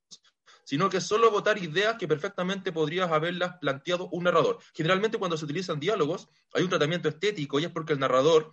sino 0.65 0.91
que 0.91 1.01
solo 1.01 1.31
votar 1.31 1.57
ideas 1.57 1.97
que 1.97 2.07
perfectamente 2.07 2.71
podrías 2.71 3.11
haberlas 3.11 3.57
planteado 3.59 4.09
un 4.11 4.25
narrador. 4.25 4.59
Generalmente 4.75 5.17
cuando 5.17 5.39
se 5.39 5.47
utilizan 5.47 5.81
diálogos 5.81 6.29
hay 6.53 6.63
un 6.63 6.69
tratamiento 6.69 7.09
estético 7.09 7.59
y 7.59 7.65
es 7.65 7.71
porque 7.71 7.95
el 7.95 7.99
narrador 7.99 8.53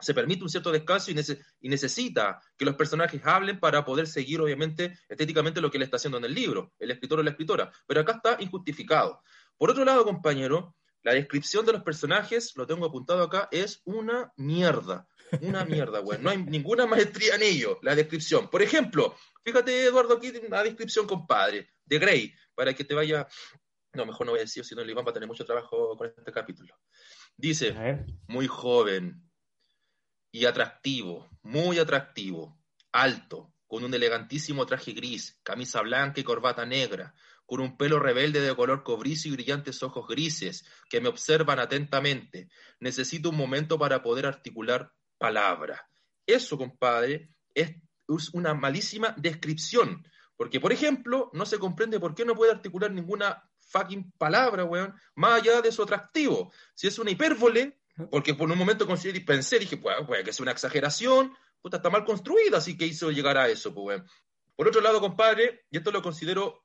se 0.00 0.14
permite 0.14 0.42
un 0.42 0.48
cierto 0.48 0.72
descanso 0.72 1.10
y, 1.10 1.68
necesita 1.68 2.40
que 2.56 2.64
los 2.64 2.74
personajes 2.74 3.20
hablen 3.24 3.60
para 3.60 3.84
poder 3.84 4.06
seguir, 4.06 4.40
obviamente, 4.40 4.98
estéticamente 5.08 5.60
lo 5.60 5.70
que 5.70 5.76
él 5.76 5.84
está 5.84 5.96
haciendo 5.96 6.18
en 6.18 6.24
el 6.24 6.34
libro, 6.34 6.72
el 6.78 6.90
escritor 6.90 7.20
o 7.20 7.22
la 7.22 7.30
escritora. 7.30 7.70
Pero 7.86 8.00
acá 8.00 8.12
está 8.12 8.36
injustificado. 8.40 9.22
Por 9.56 9.70
otro 9.70 9.84
lado, 9.84 10.04
compañero, 10.04 10.74
la 11.02 11.14
descripción 11.14 11.66
de 11.66 11.72
los 11.72 11.82
personajes, 11.82 12.52
lo 12.56 12.66
tengo 12.66 12.86
apuntado 12.86 13.22
acá, 13.22 13.48
es 13.50 13.80
una 13.84 14.32
mierda. 14.36 15.06
Una 15.40 15.64
mierda, 15.64 16.00
güey. 16.00 16.20
No 16.20 16.30
hay 16.30 16.38
ninguna 16.38 16.86
maestría 16.86 17.36
en 17.36 17.42
ello, 17.42 17.78
la 17.82 17.94
descripción. 17.94 18.48
Por 18.48 18.62
ejemplo, 18.62 19.16
fíjate, 19.44 19.86
Eduardo, 19.86 20.14
aquí 20.14 20.32
una 20.46 20.62
descripción, 20.62 21.06
compadre, 21.06 21.70
de 21.84 21.98
Grey, 21.98 22.34
para 22.54 22.74
que 22.74 22.84
te 22.84 22.94
vaya. 22.94 23.26
No, 23.94 24.06
mejor 24.06 24.26
no 24.26 24.32
voy 24.32 24.40
a 24.40 24.42
decir, 24.44 24.64
si 24.64 24.74
no, 24.74 24.82
el 24.82 24.90
Iván 24.90 25.04
va 25.06 25.10
a 25.10 25.14
tener 25.14 25.26
mucho 25.26 25.44
trabajo 25.44 25.96
con 25.96 26.06
este 26.06 26.32
capítulo. 26.32 26.74
Dice, 27.36 27.74
muy 28.28 28.46
joven, 28.46 29.22
y 30.32 30.46
atractivo, 30.46 31.30
muy 31.42 31.78
atractivo, 31.78 32.58
alto, 32.90 33.52
con 33.66 33.84
un 33.84 33.94
elegantísimo 33.94 34.66
traje 34.66 34.92
gris, 34.92 35.38
camisa 35.42 35.82
blanca 35.82 36.20
y 36.20 36.24
corbata 36.24 36.66
negra, 36.66 37.14
con 37.46 37.60
un 37.60 37.76
pelo 37.76 37.98
rebelde 37.98 38.40
de 38.40 38.56
color 38.56 38.82
cobrizo 38.82 39.28
y 39.28 39.32
brillantes 39.32 39.82
ojos 39.82 40.08
grises 40.08 40.64
que 40.88 41.00
me 41.00 41.08
observan 41.08 41.58
atentamente. 41.58 42.48
Necesito 42.80 43.28
un 43.28 43.36
momento 43.36 43.78
para 43.78 44.02
poder 44.02 44.26
articular 44.26 44.92
palabra. 45.18 45.86
Eso, 46.26 46.56
compadre, 46.56 47.30
es 47.54 47.74
una 48.32 48.54
malísima 48.54 49.14
descripción. 49.18 50.06
Porque, 50.36 50.60
por 50.60 50.72
ejemplo, 50.72 51.30
no 51.34 51.44
se 51.44 51.58
comprende 51.58 52.00
por 52.00 52.14
qué 52.14 52.24
no 52.24 52.34
puede 52.34 52.52
articular 52.52 52.90
ninguna 52.90 53.48
fucking 53.58 54.12
palabra, 54.12 54.64
weón, 54.64 54.94
más 55.14 55.40
allá 55.40 55.60
de 55.60 55.72
su 55.72 55.82
atractivo. 55.82 56.52
Si 56.74 56.86
es 56.86 56.98
una 56.98 57.10
hipérbole, 57.10 57.81
porque 58.10 58.34
por 58.34 58.50
un 58.50 58.58
momento 58.58 58.86
consideré, 58.86 59.20
pensé, 59.20 59.58
dije, 59.58 59.76
pues, 59.76 59.96
que 60.24 60.32
sea 60.32 60.44
una 60.44 60.52
exageración, 60.52 61.34
puta, 61.60 61.78
está 61.78 61.90
mal 61.90 62.04
construida, 62.04 62.58
así 62.58 62.76
que 62.76 62.86
hizo 62.86 63.10
llegar 63.10 63.38
a 63.38 63.48
eso, 63.48 63.74
pues, 63.74 64.02
Por 64.56 64.68
otro 64.68 64.80
lado, 64.80 65.00
compadre, 65.00 65.66
y 65.70 65.78
esto 65.78 65.90
lo 65.90 66.02
considero 66.02 66.62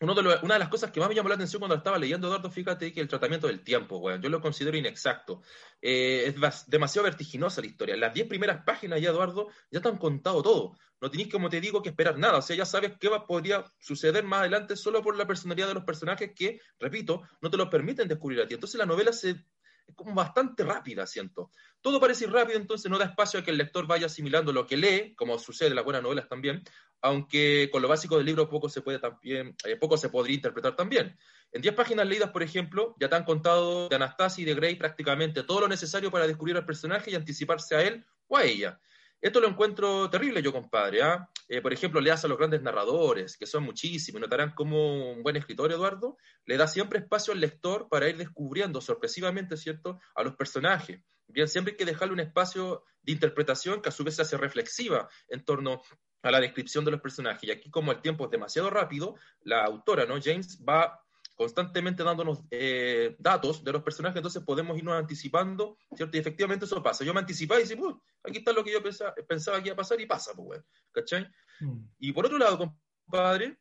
uno 0.00 0.14
de 0.14 0.20
una 0.42 0.54
de 0.54 0.58
las 0.58 0.68
cosas 0.68 0.90
que 0.90 1.00
más 1.00 1.08
me 1.08 1.14
llamó 1.14 1.30
la 1.30 1.36
atención 1.36 1.58
cuando 1.58 1.76
estaba 1.76 1.98
leyendo, 1.98 2.26
Eduardo, 2.26 2.50
fíjate 2.50 2.92
que 2.92 3.00
el 3.00 3.08
tratamiento 3.08 3.46
del 3.46 3.64
tiempo, 3.64 3.96
weón, 3.96 4.20
yo 4.20 4.28
lo 4.28 4.42
considero 4.42 4.76
inexacto. 4.76 5.40
Eh, 5.80 6.34
es 6.36 6.66
demasiado 6.66 7.04
vertiginosa 7.04 7.62
la 7.62 7.66
historia. 7.66 7.96
Las 7.96 8.12
diez 8.12 8.26
primeras 8.26 8.62
páginas 8.64 9.00
ya, 9.00 9.08
Eduardo, 9.08 9.48
ya 9.70 9.80
te 9.80 9.88
han 9.88 9.96
contado 9.96 10.42
todo. 10.42 10.76
No 11.00 11.10
tenéis, 11.10 11.32
como 11.32 11.48
te 11.48 11.62
digo, 11.62 11.82
que 11.82 11.88
esperar 11.88 12.18
nada. 12.18 12.38
O 12.38 12.42
sea, 12.42 12.54
ya 12.56 12.66
sabes 12.66 12.92
qué 13.00 13.08
va, 13.08 13.26
podría 13.26 13.64
suceder 13.78 14.24
más 14.24 14.40
adelante 14.40 14.76
solo 14.76 15.02
por 15.02 15.16
la 15.16 15.26
personalidad 15.26 15.68
de 15.68 15.74
los 15.74 15.84
personajes 15.84 16.32
que, 16.34 16.60
repito, 16.78 17.22
no 17.40 17.50
te 17.50 17.56
lo 17.56 17.70
permiten 17.70 18.06
descubrir 18.06 18.40
a 18.42 18.46
ti. 18.46 18.54
Entonces 18.54 18.78
la 18.78 18.86
novela 18.86 19.14
se 19.14 19.46
es 19.86 19.94
como 19.94 20.14
bastante 20.14 20.64
rápida, 20.64 21.06
siento. 21.06 21.50
Todo 21.80 22.00
parece 22.00 22.24
ir 22.24 22.32
rápido, 22.32 22.58
entonces 22.58 22.90
no 22.90 22.98
da 22.98 23.06
espacio 23.06 23.40
a 23.40 23.44
que 23.44 23.50
el 23.50 23.58
lector 23.58 23.86
vaya 23.86 24.06
asimilando 24.06 24.52
lo 24.52 24.66
que 24.66 24.76
lee, 24.76 25.14
como 25.14 25.38
sucede 25.38 25.68
en 25.68 25.76
las 25.76 25.84
buenas 25.84 26.02
novelas 26.02 26.28
también, 26.28 26.62
aunque 27.02 27.68
con 27.70 27.82
lo 27.82 27.88
básico 27.88 28.16
del 28.16 28.26
libro 28.26 28.48
poco 28.48 28.68
se 28.68 28.82
puede 28.82 28.98
también, 28.98 29.54
eh, 29.64 29.76
poco 29.76 29.96
se 29.96 30.08
podría 30.08 30.36
interpretar 30.36 30.74
también. 30.74 31.16
En 31.52 31.62
10 31.62 31.74
páginas 31.74 32.06
leídas, 32.06 32.30
por 32.30 32.42
ejemplo, 32.42 32.96
ya 32.98 33.08
te 33.08 33.16
han 33.16 33.24
contado 33.24 33.88
de 33.88 33.96
Anastasia 33.96 34.42
y 34.42 34.44
de 34.44 34.54
Grey 34.54 34.74
prácticamente 34.74 35.42
todo 35.42 35.60
lo 35.60 35.68
necesario 35.68 36.10
para 36.10 36.26
descubrir 36.26 36.56
al 36.56 36.66
personaje 36.66 37.10
y 37.10 37.14
anticiparse 37.14 37.76
a 37.76 37.82
él 37.82 38.04
o 38.26 38.36
a 38.36 38.44
ella. 38.44 38.80
Esto 39.20 39.40
lo 39.40 39.48
encuentro 39.48 40.10
terrible 40.10 40.42
yo, 40.42 40.52
compadre. 40.52 41.02
¿ah? 41.02 41.28
Por 41.62 41.72
ejemplo, 41.72 42.00
leas 42.00 42.24
a 42.24 42.28
los 42.28 42.38
grandes 42.38 42.62
narradores, 42.62 43.36
que 43.36 43.46
son 43.46 43.62
muchísimos, 43.62 44.20
notarán 44.20 44.54
como 44.54 45.12
un 45.12 45.22
buen 45.22 45.36
escritor, 45.36 45.70
Eduardo, 45.70 46.16
le 46.44 46.56
da 46.56 46.66
siempre 46.66 46.98
espacio 46.98 47.32
al 47.32 47.40
lector 47.40 47.88
para 47.88 48.08
ir 48.08 48.16
descubriendo 48.16 48.80
sorpresivamente, 48.80 49.56
¿cierto?, 49.56 50.00
a 50.14 50.22
los 50.22 50.34
personajes. 50.36 51.00
Bien, 51.28 51.48
siempre 51.48 51.72
hay 51.72 51.76
que 51.76 51.84
dejarle 51.84 52.14
un 52.14 52.20
espacio 52.20 52.84
de 53.02 53.12
interpretación 53.12 53.82
que 53.82 53.88
a 53.88 53.92
su 53.92 54.04
vez 54.04 54.16
se 54.16 54.22
hace 54.22 54.36
reflexiva 54.36 55.08
en 55.28 55.44
torno 55.44 55.82
a 56.22 56.30
la 56.30 56.40
descripción 56.40 56.84
de 56.84 56.90
los 56.90 57.00
personajes. 57.00 57.44
Y 57.44 57.52
aquí, 57.52 57.70
como 57.70 57.92
el 57.92 58.00
tiempo 58.00 58.24
es 58.24 58.30
demasiado 58.30 58.70
rápido, 58.70 59.14
la 59.40 59.64
autora, 59.64 60.06
¿no? 60.06 60.20
James 60.22 60.62
va 60.68 61.00
constantemente 61.36 62.02
dándonos 62.02 62.40
eh, 62.50 63.14
datos 63.18 63.62
de 63.62 63.72
los 63.72 63.82
personajes, 63.82 64.16
entonces 64.16 64.42
podemos 64.42 64.76
irnos 64.76 64.94
anticipando, 64.94 65.76
¿cierto? 65.94 66.16
Y 66.16 66.20
efectivamente 66.20 66.64
eso 66.64 66.82
pasa. 66.82 67.04
Yo 67.04 67.12
me 67.14 67.20
anticipaba 67.20 67.60
y 67.60 67.64
decía, 67.64 67.76
aquí 68.24 68.38
está 68.38 68.52
lo 68.52 68.64
que 68.64 68.72
yo 68.72 68.82
pensaba, 68.82 69.14
pensaba 69.28 69.62
que 69.62 69.68
iba 69.68 69.74
a 69.74 69.76
pasar 69.76 70.00
y 70.00 70.06
pasa, 70.06 70.32
pues, 70.34 70.62
¿cachai? 70.90 71.28
Mm. 71.60 71.84
Y 72.00 72.12
por 72.12 72.26
otro 72.26 72.38
lado, 72.38 72.58
compadre, 72.58 73.58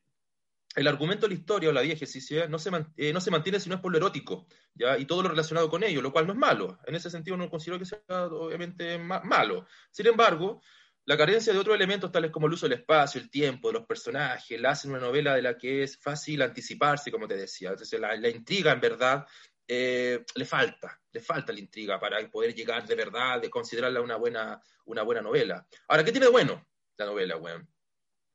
el 0.75 0.87
argumento 0.87 1.25
de 1.25 1.33
la 1.33 1.39
historia 1.39 1.69
o 1.69 1.73
la 1.73 1.81
diégesis 1.81 2.33
no 2.49 2.59
se, 2.59 2.71
eh, 2.97 3.13
no 3.13 3.21
se 3.21 3.31
mantiene 3.31 3.59
si 3.59 3.69
no 3.69 3.75
es 3.75 3.81
por 3.81 3.91
lo 3.91 3.97
erótico, 3.97 4.47
¿ya? 4.73 4.97
y 4.97 5.05
todo 5.05 5.21
lo 5.21 5.29
relacionado 5.29 5.69
con 5.69 5.83
ello, 5.83 6.01
lo 6.01 6.11
cual 6.11 6.27
no 6.27 6.33
es 6.33 6.39
malo. 6.39 6.79
En 6.85 6.95
ese 6.95 7.09
sentido 7.09 7.37
no 7.37 7.49
considero 7.49 7.79
que 7.79 7.85
sea 7.85 7.99
obviamente 8.07 8.97
malo. 8.97 9.65
Sin 9.91 10.07
embargo, 10.07 10.61
la 11.05 11.17
carencia 11.17 11.53
de 11.53 11.59
otros 11.59 11.75
elementos 11.75 12.11
tales 12.11 12.31
como 12.31 12.47
el 12.47 12.53
uso 12.53 12.67
del 12.67 12.79
espacio, 12.79 13.21
el 13.21 13.29
tiempo, 13.29 13.67
de 13.67 13.75
los 13.75 13.85
personajes, 13.85 14.59
la 14.59 14.71
hacen 14.71 14.91
una 14.91 14.99
novela 14.99 15.35
de 15.35 15.43
la 15.43 15.57
que 15.57 15.83
es 15.83 15.97
fácil 15.97 16.41
anticiparse, 16.41 17.11
como 17.11 17.27
te 17.27 17.35
decía. 17.35 17.69
Entonces 17.69 17.99
la, 17.99 18.29
intriga, 18.29 18.71
en 18.71 18.81
verdad, 18.81 19.25
eh, 19.67 20.25
le 20.33 20.45
falta, 20.45 20.99
le 21.11 21.19
falta 21.19 21.53
la 21.53 21.59
intriga 21.59 21.99
para 21.99 22.27
poder 22.29 22.55
llegar 22.55 22.87
de 22.87 22.95
verdad, 22.95 23.39
de 23.39 23.49
considerarla 23.49 24.01
una 24.01 24.15
buena, 24.15 24.59
una 24.85 25.03
buena 25.03 25.21
novela. 25.21 25.67
Ahora, 25.87 26.03
¿qué 26.03 26.11
tiene 26.11 26.25
de 26.25 26.31
bueno 26.31 26.67
la 26.97 27.05
novela, 27.05 27.37
weón? 27.37 27.69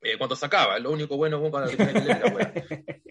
Eh, 0.02 0.16
cuando 0.16 0.36
se 0.36 0.46
acaba, 0.46 0.78
lo 0.78 0.92
único 0.92 1.16
bueno 1.16 1.40
cuando 1.50 1.70
que 1.76 1.76
leer 1.84 3.09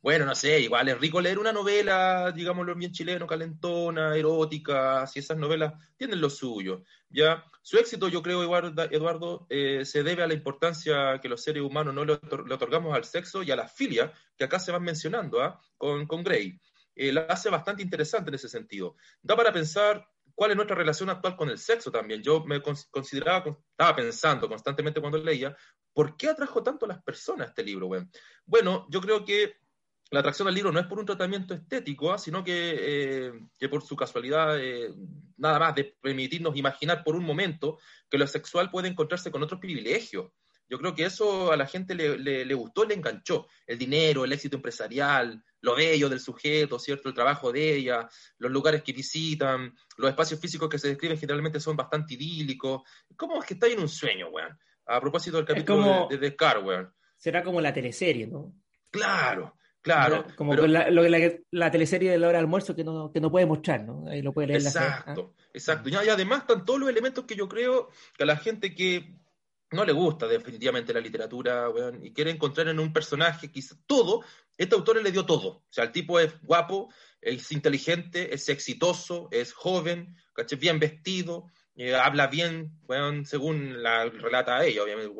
Bueno, 0.00 0.24
no 0.24 0.34
sé, 0.34 0.60
igual 0.60 0.88
es 0.88 0.98
rico 0.98 1.20
leer 1.20 1.38
una 1.38 1.52
novela, 1.52 2.32
digámoslo 2.32 2.74
bien 2.74 2.92
chileno, 2.92 3.26
calentona, 3.26 4.16
erótica, 4.16 5.06
si 5.06 5.18
esas 5.18 5.36
novelas 5.36 5.74
tienen 5.96 6.20
lo 6.20 6.30
suyo. 6.30 6.82
Ya, 7.10 7.44
su 7.62 7.76
éxito, 7.76 8.08
yo 8.08 8.22
creo, 8.22 8.42
Eduardo, 8.42 9.46
eh, 9.50 9.84
se 9.84 10.02
debe 10.02 10.22
a 10.22 10.26
la 10.26 10.34
importancia 10.34 11.20
que 11.20 11.28
los 11.28 11.42
seres 11.42 11.62
humanos 11.62 11.94
no 11.94 12.04
le, 12.04 12.14
otorgamos 12.14 12.94
al 12.94 13.04
sexo 13.04 13.42
y 13.42 13.50
a 13.50 13.56
la 13.56 13.68
filia, 13.68 14.12
que 14.36 14.44
acá 14.44 14.58
se 14.58 14.72
van 14.72 14.82
mencionando, 14.82 15.42
¿ah? 15.42 15.60
con, 15.76 16.06
con 16.06 16.22
Gray. 16.22 16.58
Eh, 16.94 17.12
la 17.12 17.22
hace 17.22 17.48
bastante 17.50 17.82
interesante 17.82 18.30
en 18.30 18.34
ese 18.34 18.48
sentido. 18.48 18.96
Da 19.22 19.36
para 19.36 19.52
pensar 19.52 20.08
cuál 20.38 20.52
es 20.52 20.56
nuestra 20.56 20.76
relación 20.76 21.10
actual 21.10 21.34
con 21.34 21.50
el 21.50 21.58
sexo 21.58 21.90
también. 21.90 22.22
Yo 22.22 22.44
me 22.44 22.62
consideraba, 22.62 23.58
estaba 23.72 23.96
pensando 23.96 24.48
constantemente 24.48 25.00
cuando 25.00 25.18
leía, 25.18 25.56
¿por 25.92 26.16
qué 26.16 26.28
atrajo 26.28 26.62
tanto 26.62 26.84
a 26.84 26.90
las 26.90 27.02
personas 27.02 27.48
este 27.48 27.64
libro? 27.64 27.90
Bueno, 28.46 28.86
yo 28.88 29.00
creo 29.00 29.24
que 29.24 29.56
la 30.12 30.20
atracción 30.20 30.46
al 30.46 30.54
libro 30.54 30.70
no 30.70 30.78
es 30.78 30.86
por 30.86 31.00
un 31.00 31.06
tratamiento 31.06 31.54
estético, 31.54 32.12
¿ah? 32.12 32.18
sino 32.18 32.44
que, 32.44 32.52
eh, 32.54 33.32
que, 33.58 33.68
por 33.68 33.82
su 33.82 33.96
casualidad, 33.96 34.60
eh, 34.60 34.94
nada 35.38 35.58
más 35.58 35.74
de 35.74 35.96
permitirnos 36.00 36.56
imaginar 36.56 37.02
por 37.02 37.16
un 37.16 37.24
momento 37.24 37.80
que 38.08 38.16
lo 38.16 38.26
sexual 38.28 38.70
puede 38.70 38.86
encontrarse 38.86 39.32
con 39.32 39.42
otros 39.42 39.58
privilegios. 39.58 40.30
Yo 40.68 40.78
creo 40.78 40.94
que 40.94 41.04
eso 41.04 41.50
a 41.50 41.56
la 41.56 41.66
gente 41.66 41.94
le, 41.94 42.18
le, 42.18 42.44
le, 42.44 42.54
gustó, 42.54 42.84
le 42.84 42.94
enganchó. 42.94 43.46
El 43.66 43.78
dinero, 43.78 44.24
el 44.24 44.32
éxito 44.32 44.56
empresarial, 44.56 45.42
lo 45.62 45.74
bello 45.74 46.08
del 46.08 46.20
sujeto, 46.20 46.78
¿cierto? 46.78 47.08
El 47.08 47.14
trabajo 47.14 47.50
de 47.50 47.76
ella, 47.76 48.08
los 48.38 48.50
lugares 48.50 48.82
que 48.82 48.92
visitan, 48.92 49.74
los 49.96 50.10
espacios 50.10 50.38
físicos 50.40 50.68
que 50.68 50.78
se 50.78 50.88
describen 50.88 51.18
generalmente 51.18 51.58
son 51.60 51.76
bastante 51.76 52.14
idílicos. 52.14 52.82
¿Cómo 53.16 53.40
es 53.40 53.46
que 53.46 53.54
está 53.54 53.66
en 53.66 53.80
un 53.80 53.88
sueño, 53.88 54.28
weón? 54.28 54.58
A 54.86 55.00
propósito 55.00 55.36
del 55.38 55.46
capítulo 55.46 56.06
de, 56.10 56.18
de, 56.18 56.36
weón. 56.62 56.92
Será 57.16 57.42
como 57.42 57.60
la 57.60 57.72
teleserie, 57.72 58.26
¿no? 58.26 58.54
Claro, 58.90 59.56
claro. 59.82 60.24
Como 60.36 60.54
la, 60.54 60.90
la, 61.50 61.70
teleserie 61.70 62.10
de 62.10 62.18
la 62.18 62.28
hora 62.28 62.38
de 62.38 62.44
almuerzo 62.44 62.74
que 62.74 62.84
no, 62.84 63.10
que 63.10 63.20
no 63.20 63.30
puede 63.30 63.46
mostrar, 63.46 63.84
¿no? 63.84 64.06
Ahí 64.08 64.22
lo 64.22 64.32
puede 64.32 64.48
leer 64.48 64.62
Exacto, 64.62 65.34
la 65.36 65.44
exacto. 65.52 65.88
Y 65.88 65.94
además 65.94 66.40
están 66.40 66.64
todos 66.64 66.80
los 66.80 66.88
elementos 66.88 67.24
que 67.24 67.36
yo 67.36 67.48
creo 67.48 67.88
que 68.16 68.22
a 68.22 68.26
la 68.26 68.36
gente 68.36 68.74
que 68.74 69.14
no 69.70 69.84
le 69.84 69.92
gusta 69.92 70.26
definitivamente 70.26 70.94
la 70.94 71.00
literatura, 71.00 71.68
weón, 71.68 72.04
y 72.04 72.12
quiere 72.12 72.30
encontrar 72.30 72.68
en 72.68 72.80
un 72.80 72.92
personaje 72.92 73.50
quizá 73.50 73.76
todo, 73.86 74.24
este 74.56 74.74
autor 74.74 75.02
le 75.02 75.12
dio 75.12 75.26
todo. 75.26 75.48
O 75.48 75.66
sea, 75.70 75.84
el 75.84 75.92
tipo 75.92 76.18
es 76.18 76.40
guapo, 76.42 76.92
es 77.20 77.52
inteligente, 77.52 78.34
es 78.34 78.48
exitoso, 78.48 79.28
es 79.30 79.52
joven, 79.52 80.16
¿caché? 80.32 80.56
bien 80.56 80.78
vestido, 80.78 81.46
eh, 81.76 81.94
habla 81.94 82.26
bien, 82.26 82.80
weón, 82.88 83.24
según 83.24 83.82
la 83.82 84.06
relata 84.06 84.56
a 84.56 84.64
ella, 84.64 84.82
obviamente, 84.82 85.12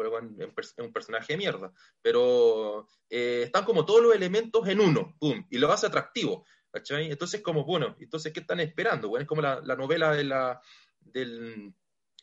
es 0.57 0.75
un 0.79 0.93
personaje 0.93 1.35
de 1.35 1.37
mierda, 1.37 1.73
pero 2.03 2.89
eh, 3.09 3.43
están 3.45 3.65
como 3.65 3.85
todos 3.85 4.03
los 4.03 4.15
elementos 4.15 4.67
en 4.67 4.81
uno, 4.81 5.15
pum, 5.21 5.47
y 5.51 5.59
lo 5.59 5.71
hace 5.71 5.87
atractivo, 5.87 6.45
¿cachai? 6.71 7.11
Entonces, 7.11 7.43
como, 7.43 7.65
bueno, 7.65 7.97
entonces, 8.01 8.33
¿qué 8.33 8.41
están 8.41 8.61
esperando? 8.61 9.09
Bueno, 9.09 9.23
es 9.23 9.29
como 9.29 9.43
la, 9.43 9.61
la 9.61 9.77
novela 9.77 10.13
de 10.13 10.25
la, 10.25 10.61
del, 11.01 11.75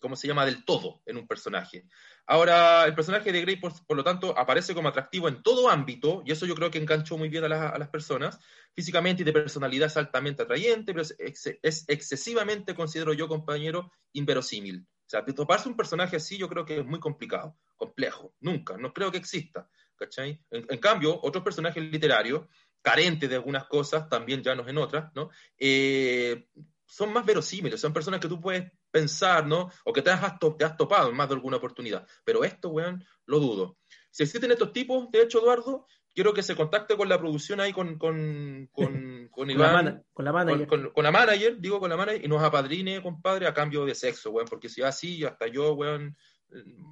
¿cómo 0.06 0.16
se 0.16 0.28
llama?, 0.28 0.46
del 0.46 0.64
todo 0.64 1.02
en 1.08 1.18
un 1.18 1.28
personaje. 1.28 1.88
Ahora, 2.28 2.86
el 2.86 2.94
personaje 2.94 3.32
de 3.32 3.42
Grey, 3.42 3.56
por, 3.56 3.74
lo 3.90 4.04
tanto, 4.04 4.38
aparece 4.38 4.76
como 4.76 4.90
atractivo 4.90 5.28
en 5.28 5.42
todo 5.42 5.68
ámbito, 5.68 6.22
y 6.28 6.32
eso 6.32 6.46
yo 6.46 6.54
creo 6.54 6.70
que 6.70 6.78
enganchó 6.78 7.18
muy 7.18 7.28
bien 7.28 7.44
a, 7.44 7.48
las 7.50 7.90
personas. 7.90 8.38
Físicamente 8.76 9.24
y 9.24 9.26
de 9.26 9.34
personalidad 9.34 9.88
es 9.88 9.98
altamente 9.98 10.44
atrayente, 10.44 10.94
pero 10.94 11.02
es, 11.02 11.86
excesivamente, 11.88 12.76
considero 12.76 13.14
yo, 13.14 13.28
compañero, 13.28 13.92
inverosímil. 14.14 14.86
O 14.86 15.10
sea, 15.10 15.26
toparse 15.26 15.68
un 15.68 15.76
personaje 15.76 16.18
así 16.18 16.38
yo 16.38 16.48
creo 16.48 16.66
que 16.66 16.80
es 16.82 16.86
muy 16.86 17.00
complicado, 17.00 17.58
complejo, 17.76 18.36
nunca, 18.42 18.78
no 18.78 18.94
creo 18.94 19.12
que 19.12 19.18
exista. 19.18 19.68
¿cachai? 19.96 20.40
En, 20.52 20.78
cambio, 20.80 21.20
otros 21.24 21.44
personajes 21.44 21.82
literarios, 21.84 22.44
carentes 22.82 23.30
de 23.30 23.36
algunas 23.36 23.66
cosas, 23.66 24.08
también 24.10 24.44
llanos 24.44 24.68
en 24.68 24.78
otras, 24.78 25.12
¿no? 25.16 25.30
Eh, 25.58 26.48
son 26.86 27.12
más 27.12 27.26
verosímiles, 27.26 27.82
son 27.82 27.94
personas 27.94 28.20
que 28.20 28.28
tú 28.28 28.40
puedes 28.40 28.72
pensar, 28.92 29.46
¿no? 29.46 29.70
O 29.84 29.94
que 29.94 30.02
te 30.02 30.12
has, 30.12 30.40
te 30.58 30.66
has 30.66 30.78
topado 30.78 31.10
en 31.10 31.16
más 31.16 31.28
de 31.28 31.36
alguna 31.36 31.58
oportunidad. 31.58 32.08
Pero 32.24 32.44
esto, 32.44 32.70
weón, 32.70 33.04
lo 33.26 33.40
dudo. 33.40 33.78
Si 34.12 34.24
existen 34.24 34.52
estos 34.52 34.72
tipos, 34.72 35.12
de 35.12 35.24
hecho, 35.24 35.40
Eduardo, 35.40 35.88
quiero 36.14 36.34
que 36.34 36.42
se 36.42 36.56
contacte 36.56 36.96
con 36.96 37.10
la 37.10 37.20
producción 37.20 37.60
ahí, 37.60 37.74
con, 37.74 37.98
con, 37.98 38.70
con, 38.72 39.28
con 39.32 39.50
Iván. 39.50 40.04
con, 40.14 40.26
la 40.26 40.32
manager. 40.32 40.68
Con, 40.68 41.04
la 41.04 41.12
manager, 41.12 41.60
digo 41.60 41.80
con 41.80 41.90
la 41.90 41.98
manager, 41.98 42.24
y 42.24 42.28
nos 42.28 42.42
apadrine, 42.42 43.04
compadre, 43.04 43.48
a 43.48 43.54
cambio 43.54 43.86
de 43.86 43.94
sexo, 43.94 44.32
weón. 44.32 44.48
Porque 44.48 44.70
si 44.70 44.82
así, 44.82 45.26
hasta 45.26 45.48
yo, 45.48 45.74
weón, 45.74 46.16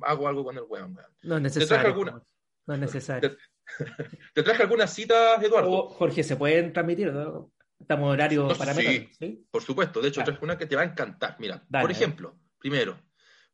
hago 0.01 0.27
algo 0.27 0.43
con 0.43 0.57
el 0.57 0.63
weón, 0.63 0.95
weón. 0.95 1.11
No 1.21 1.37
es 1.37 1.41
necesario. 1.41 1.87
Alguna... 1.87 2.21
No 2.65 2.73
es 2.73 2.79
necesario. 2.79 3.37
¿Te, 4.33 4.43
traje 4.43 4.63
algunas 4.63 4.93
citas, 4.93 5.41
Eduardo? 5.41 5.89
Jorge, 5.89 6.23
¿se 6.23 6.35
pueden 6.35 6.73
transmitir? 6.73 7.13
¿no? 7.13 7.52
Estamos 7.83 8.05
en 8.05 8.11
horario 8.13 8.47
para 8.57 8.73
sí, 8.73 9.09
sí, 9.19 9.45
por 9.51 9.61
supuesto. 9.61 9.99
De 9.99 10.07
hecho, 10.07 10.21
es 10.21 10.41
una 10.41 10.57
que 10.57 10.65
te 10.65 10.77
va 10.77 10.83
a 10.83 10.85
encantar. 10.85 11.35
Mira, 11.37 11.65
por 11.69 11.91
ejemplo, 11.91 12.39
primero, 12.57 12.97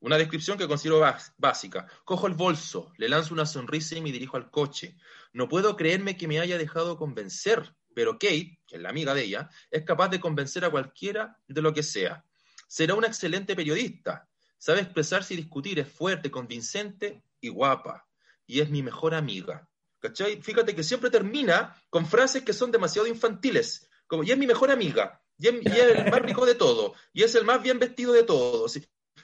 una 0.02 0.20
descripción 0.20 0.56
que 0.56 0.68
considero 0.68 1.04
básica. 1.40 1.88
Cojo 2.06 2.28
el 2.28 2.36
bolso, 2.36 2.94
le 2.98 3.10
lanzo 3.10 3.34
una 3.34 3.48
sonrisa 3.48 3.96
y 3.96 4.02
me 4.02 4.12
dirijo 4.12 4.38
al 4.38 4.52
coche. 4.52 4.98
No 5.34 5.50
puedo 5.50 5.76
creerme 5.76 6.16
que 6.16 6.28
me 6.28 6.40
haya 6.40 6.60
dejado 6.60 6.96
convencer, 6.96 7.76
pero 7.96 8.20
Kate, 8.20 8.62
que 8.68 8.76
es 8.76 8.82
la 8.84 8.90
amiga 8.90 9.16
de 9.16 9.24
ella, 9.24 9.50
es 9.72 9.84
capaz 9.84 10.10
de 10.10 10.20
convencer 10.20 10.64
a 10.64 10.70
cualquiera 10.70 11.40
de 11.48 11.64
lo 11.64 11.74
que 11.74 11.82
sea. 11.82 12.24
Será 12.68 12.94
una 12.94 13.08
excelente 13.08 13.56
periodista. 13.56 14.30
Sabe 14.60 14.82
expresarse 14.82 15.34
y 15.34 15.38
discutir, 15.38 15.80
es 15.80 15.88
fuerte, 15.88 16.30
convincente 16.30 17.24
y 17.42 17.50
guapa. 17.50 18.06
Y 18.46 18.60
es 18.60 18.70
mi 18.70 18.84
mejor 18.84 19.16
amiga. 19.16 19.68
¿Cachai? 19.98 20.40
Fíjate 20.44 20.76
que 20.76 20.84
siempre 20.84 21.10
termina 21.10 21.76
con 21.90 22.06
frases 22.06 22.44
que 22.44 22.54
son 22.54 22.70
demasiado 22.70 23.08
infantiles 23.08 23.89
como, 24.10 24.24
y 24.24 24.32
es 24.32 24.38
mi 24.38 24.48
mejor 24.48 24.72
amiga, 24.72 25.22
y 25.38 25.48
es, 25.48 25.54
el 25.54 26.12
más 26.12 26.22
rico 26.24 26.46
de 26.46 26.56
todo, 26.56 26.96
y 27.14 27.22
es 27.22 27.36
el 27.36 27.46
más 27.46 27.62
bien 27.62 27.78
vestido 27.78 28.12
de 28.12 28.24
todos. 28.24 28.78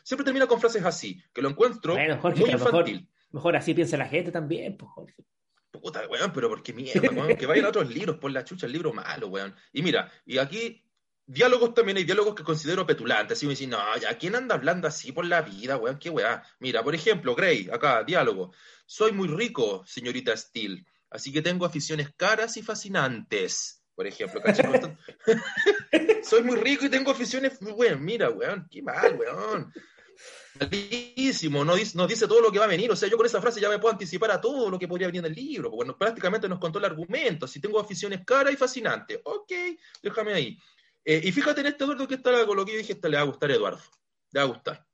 Siempre 0.03 0.23
termina 0.23 0.45
con 0.45 0.61
frases 0.61 0.85
así, 0.85 1.21
que 1.33 1.41
lo 1.41 1.49
encuentro 1.49 1.95
muy 1.95 2.51
infantil. 2.51 3.09
Mejor, 3.31 3.55
así 3.55 3.73
piensa 3.73 3.97
la 3.97 4.07
gente 4.07 4.31
también, 4.31 4.77
pues, 4.77 4.91
Jorge. 4.91 5.25
Puta, 5.71 6.07
weón, 6.07 6.31
pero 6.31 6.49
porque 6.49 6.71
mierda, 6.71 7.09
weón, 7.09 7.35
que 7.35 7.47
vayan 7.47 7.65
a 7.65 7.69
otros 7.69 7.89
libros, 7.89 8.17
por 8.17 8.31
la 8.31 8.45
chucha, 8.45 8.67
el 8.67 8.73
libro 8.73 8.93
malo, 8.93 9.27
weón. 9.27 9.55
Y 9.73 9.81
mira, 9.81 10.11
y 10.23 10.37
aquí 10.37 10.85
diálogos 11.25 11.73
también 11.73 11.97
hay 11.97 12.03
diálogos 12.03 12.35
que 12.35 12.43
considero 12.43 12.85
petulantes. 12.85 13.39
Así 13.39 13.47
me 13.47 13.53
dicen, 13.53 13.71
no, 13.71 13.97
ya, 13.97 14.15
¿quién 14.19 14.35
anda 14.35 14.53
hablando 14.53 14.87
así 14.87 15.11
por 15.11 15.25
la 15.25 15.41
vida, 15.41 15.77
weón? 15.77 15.97
Qué 15.97 16.11
weá. 16.11 16.43
Mira, 16.59 16.83
por 16.83 16.93
ejemplo, 16.93 17.33
Gray, 17.33 17.69
acá, 17.73 18.03
diálogo. 18.03 18.53
Soy 18.85 19.11
muy 19.13 19.27
rico, 19.27 19.83
señorita 19.87 20.37
Steele, 20.37 20.85
así 21.09 21.33
que 21.33 21.41
tengo 21.41 21.65
aficiones 21.65 22.13
caras 22.15 22.55
y 22.55 22.61
fascinantes 22.61 23.81
por 23.95 24.05
ejemplo. 24.07 24.41
Soy 26.23 26.43
muy 26.43 26.57
rico 26.57 26.85
y 26.85 26.89
tengo 26.89 27.11
aficiones 27.11 27.61
muy 27.61 27.71
buenas. 27.71 27.99
Mira, 27.99 28.29
weón, 28.29 28.67
qué 28.69 28.81
mal, 28.81 29.15
weón. 29.15 29.73
Malísimo, 30.59 31.65
no 31.65 31.75
dice, 31.75 31.97
dice 32.07 32.27
todo 32.27 32.41
lo 32.41 32.51
que 32.51 32.59
va 32.59 32.65
a 32.65 32.69
venir. 32.69 32.91
O 32.91 32.95
sea, 32.95 33.09
yo 33.09 33.17
con 33.17 33.25
esa 33.25 33.41
frase 33.41 33.59
ya 33.59 33.69
me 33.69 33.79
puedo 33.79 33.93
anticipar 33.93 34.31
a 34.31 34.41
todo 34.41 34.69
lo 34.69 34.79
que 34.79 34.87
podría 34.87 35.07
venir 35.07 35.19
en 35.19 35.31
el 35.31 35.33
libro. 35.33 35.71
Bueno, 35.71 35.97
prácticamente 35.97 36.47
nos 36.47 36.59
contó 36.59 36.79
el 36.79 36.85
argumento. 36.85 37.47
Si 37.47 37.59
tengo 37.59 37.79
aficiones 37.79 38.23
caras 38.25 38.53
y 38.53 38.57
fascinantes. 38.57 39.19
Ok, 39.23 39.51
déjame 40.01 40.33
ahí. 40.33 40.57
Eh, 41.03 41.21
y 41.23 41.31
fíjate 41.31 41.61
en 41.61 41.67
este 41.67 41.83
Eduardo 41.83 42.07
que 42.07 42.15
está 42.15 42.45
con 42.45 42.57
lo 42.57 42.65
que 42.65 42.73
yo 42.73 42.77
dije, 42.79 42.93
este 42.93 43.09
le 43.09 43.17
va 43.17 43.23
a 43.23 43.25
gustar 43.25 43.51
a 43.51 43.55
Eduardo. 43.55 43.81
Le 44.31 44.39
va 44.39 44.45
a 44.45 44.49
gustar. 44.49 44.85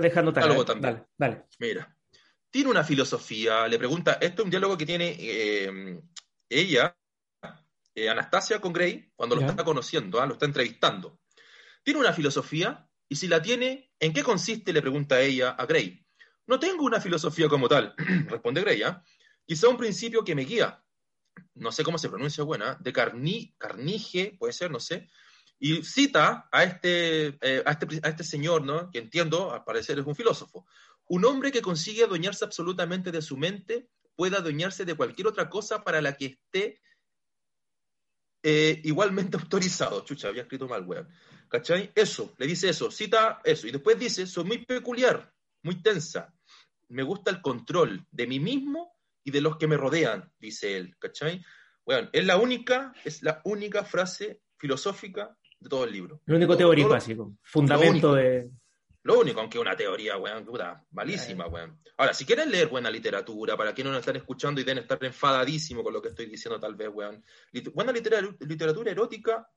Deja, 0.00 0.22
notar. 0.22 0.44
Algo 0.44 0.64
también. 0.64 1.04
Dale, 1.18 1.44
Mira, 1.58 1.94
tiene 2.50 2.70
una 2.70 2.84
filosofía, 2.84 3.66
le 3.66 3.78
pregunta, 3.78 4.18
esto 4.20 4.42
es 4.42 4.44
un 4.44 4.50
diálogo 4.50 4.78
que 4.78 4.86
tiene 4.86 5.16
eh, 5.18 6.00
ella 6.48 6.96
eh, 7.94 8.08
Anastasia 8.08 8.60
con 8.60 8.72
Gray 8.72 9.10
cuando 9.14 9.36
lo 9.36 9.42
está 9.42 9.64
conociendo, 9.64 10.20
¿ah? 10.20 10.26
lo 10.26 10.34
está 10.34 10.46
entrevistando. 10.46 11.20
¿Tiene 11.82 12.00
una 12.00 12.12
filosofía? 12.12 12.88
Y 13.08 13.16
si 13.16 13.28
la 13.28 13.42
tiene, 13.42 13.92
¿en 13.98 14.12
qué 14.12 14.22
consiste? 14.22 14.72
Le 14.72 14.80
pregunta 14.80 15.20
ella 15.20 15.50
a 15.50 15.66
Gray. 15.66 16.04
No 16.46 16.58
tengo 16.58 16.84
una 16.84 17.00
filosofía 17.00 17.48
como 17.48 17.68
tal, 17.68 17.94
responde 18.28 18.62
Gray. 18.62 18.82
¿ah? 18.82 19.02
Quizá 19.44 19.68
un 19.68 19.76
principio 19.76 20.24
que 20.24 20.34
me 20.34 20.44
guía. 20.44 20.82
No 21.54 21.72
sé 21.72 21.82
cómo 21.84 21.98
se 21.98 22.08
pronuncia 22.08 22.44
buena, 22.44 22.76
de 22.80 22.92
Carni, 22.92 23.54
Carnige, 23.58 24.36
puede 24.38 24.52
ser, 24.52 24.70
no 24.70 24.80
sé. 24.80 25.08
Y 25.58 25.82
cita 25.84 26.48
a 26.50 26.64
este, 26.64 27.38
eh, 27.40 27.62
a 27.64 27.72
este, 27.72 28.00
a 28.02 28.08
este 28.08 28.24
señor, 28.24 28.64
¿no? 28.64 28.90
que 28.90 28.98
entiendo, 28.98 29.52
al 29.52 29.64
parecer 29.64 29.98
es 29.98 30.06
un 30.06 30.16
filósofo. 30.16 30.66
Un 31.06 31.24
hombre 31.24 31.52
que 31.52 31.62
consigue 31.62 32.04
adueñarse 32.04 32.44
absolutamente 32.44 33.12
de 33.12 33.22
su 33.22 33.36
mente 33.36 33.88
pueda 34.16 34.38
adueñarse 34.38 34.84
de 34.84 34.94
cualquier 34.94 35.26
otra 35.26 35.48
cosa 35.48 35.84
para 35.84 36.00
la 36.00 36.14
que 36.14 36.26
esté 36.26 36.80
eh, 38.42 38.80
igualmente 38.84 39.36
autorizado. 39.40 40.04
Chucha, 40.04 40.28
había 40.28 40.42
escrito 40.42 40.68
mal, 40.68 40.84
weón. 40.86 41.08
¿Cachai? 41.48 41.92
Eso, 41.94 42.32
le 42.38 42.46
dice 42.46 42.70
eso, 42.70 42.90
cita 42.90 43.40
eso. 43.44 43.66
Y 43.66 43.72
después 43.72 43.98
dice, 43.98 44.26
soy 44.26 44.44
muy 44.44 44.64
peculiar, 44.64 45.32
muy 45.62 45.82
tensa. 45.82 46.34
Me 46.88 47.02
gusta 47.02 47.30
el 47.30 47.42
control 47.42 48.06
de 48.10 48.26
mí 48.26 48.40
mismo 48.40 48.96
y 49.22 49.30
de 49.30 49.40
los 49.40 49.56
que 49.58 49.66
me 49.66 49.76
rodean, 49.76 50.32
dice 50.38 50.76
él. 50.76 50.96
¿Cachai? 50.98 51.42
Bueno, 51.84 52.08
es 52.12 52.24
la 52.24 52.38
única, 52.38 52.94
es 53.04 53.22
la 53.22 53.40
única 53.44 53.84
frase 53.84 54.40
filosófica 54.56 55.36
de 55.58 55.68
todo 55.68 55.84
el 55.84 55.92
libro. 55.92 56.22
El 56.26 56.34
único 56.34 56.56
teórico 56.56 56.88
básico, 56.88 57.36
fundamento 57.42 58.14
de... 58.14 58.50
Lo 59.04 59.18
único, 59.18 59.40
aunque 59.40 59.58
una 59.58 59.76
teoría, 59.76 60.16
weón, 60.16 60.44
puta, 60.44 60.84
malísima, 60.92 61.46
weón. 61.48 61.80
Ahora, 61.96 62.14
si 62.14 62.24
quieren 62.24 62.50
leer 62.50 62.68
buena 62.68 62.88
literatura, 62.88 63.56
para 63.56 63.74
quienes 63.74 63.90
no 63.90 63.94
nos 63.94 64.00
están 64.00 64.16
escuchando 64.16 64.60
y 64.60 64.64
deben 64.64 64.82
estar 64.82 65.02
enfadadísimo 65.04 65.82
con 65.82 65.92
lo 65.92 66.00
que 66.00 66.10
estoy 66.10 66.26
diciendo, 66.26 66.60
tal 66.60 66.76
vez, 66.76 66.88
weón. 66.92 67.24
buena 67.74 67.92
literatura, 67.92 68.90
erótica, 68.92 69.48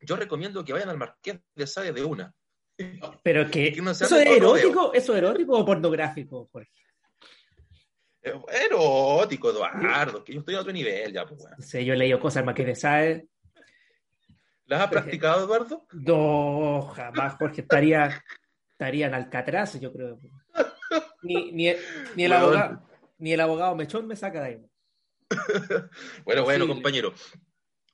yo 0.00 0.16
recomiendo 0.16 0.64
que 0.64 0.72
vayan 0.72 0.88
al 0.88 0.96
Marqués 0.96 1.40
de 1.54 1.66
Sade 1.66 1.92
de 1.92 2.04
una. 2.04 2.34
Pero 3.22 3.50
que, 3.50 3.68
¿eso 3.68 4.18
es 4.18 4.26
erótico? 4.26 4.92
¿Eso 4.94 5.12
es 5.12 5.18
erótico 5.18 5.58
o 5.58 5.64
pornográfico, 5.64 6.48
Jorge? 6.50 6.70
Erótico, 8.22 9.50
Eduardo, 9.50 10.24
que 10.24 10.32
yo 10.32 10.40
estoy 10.40 10.54
a 10.56 10.60
otro 10.60 10.72
nivel 10.72 11.12
ya, 11.12 11.26
pues, 11.26 11.44
weón. 11.44 11.62
Sí, 11.62 11.84
yo 11.84 11.92
he 11.92 11.96
leído 11.98 12.18
cosas 12.18 12.38
al 12.38 12.46
Marqués 12.46 12.66
de 12.66 12.74
Sade. 12.74 13.28
¿Las 14.64 14.80
has 14.80 14.88
practicado, 14.88 15.44
Eduardo? 15.44 15.86
No, 15.92 16.90
jamás, 16.96 17.34
Jorge, 17.34 17.60
estaría 17.60 18.24
estaría 18.76 19.06
en 19.06 19.14
Alcatraz, 19.14 19.80
yo 19.80 19.90
creo. 19.92 20.20
Ni, 21.22 21.50
ni, 21.50 21.72
ni 22.14 22.24
el, 22.24 22.32
abogado, 22.32 22.82
ni 23.18 23.32
el 23.32 23.40
abogado 23.40 23.74
Mechón 23.74 24.06
me 24.06 24.14
saca 24.14 24.42
de 24.42 24.46
ahí. 24.46 24.60
bueno, 26.24 26.44
bueno, 26.44 26.68
compañero. 26.68 27.14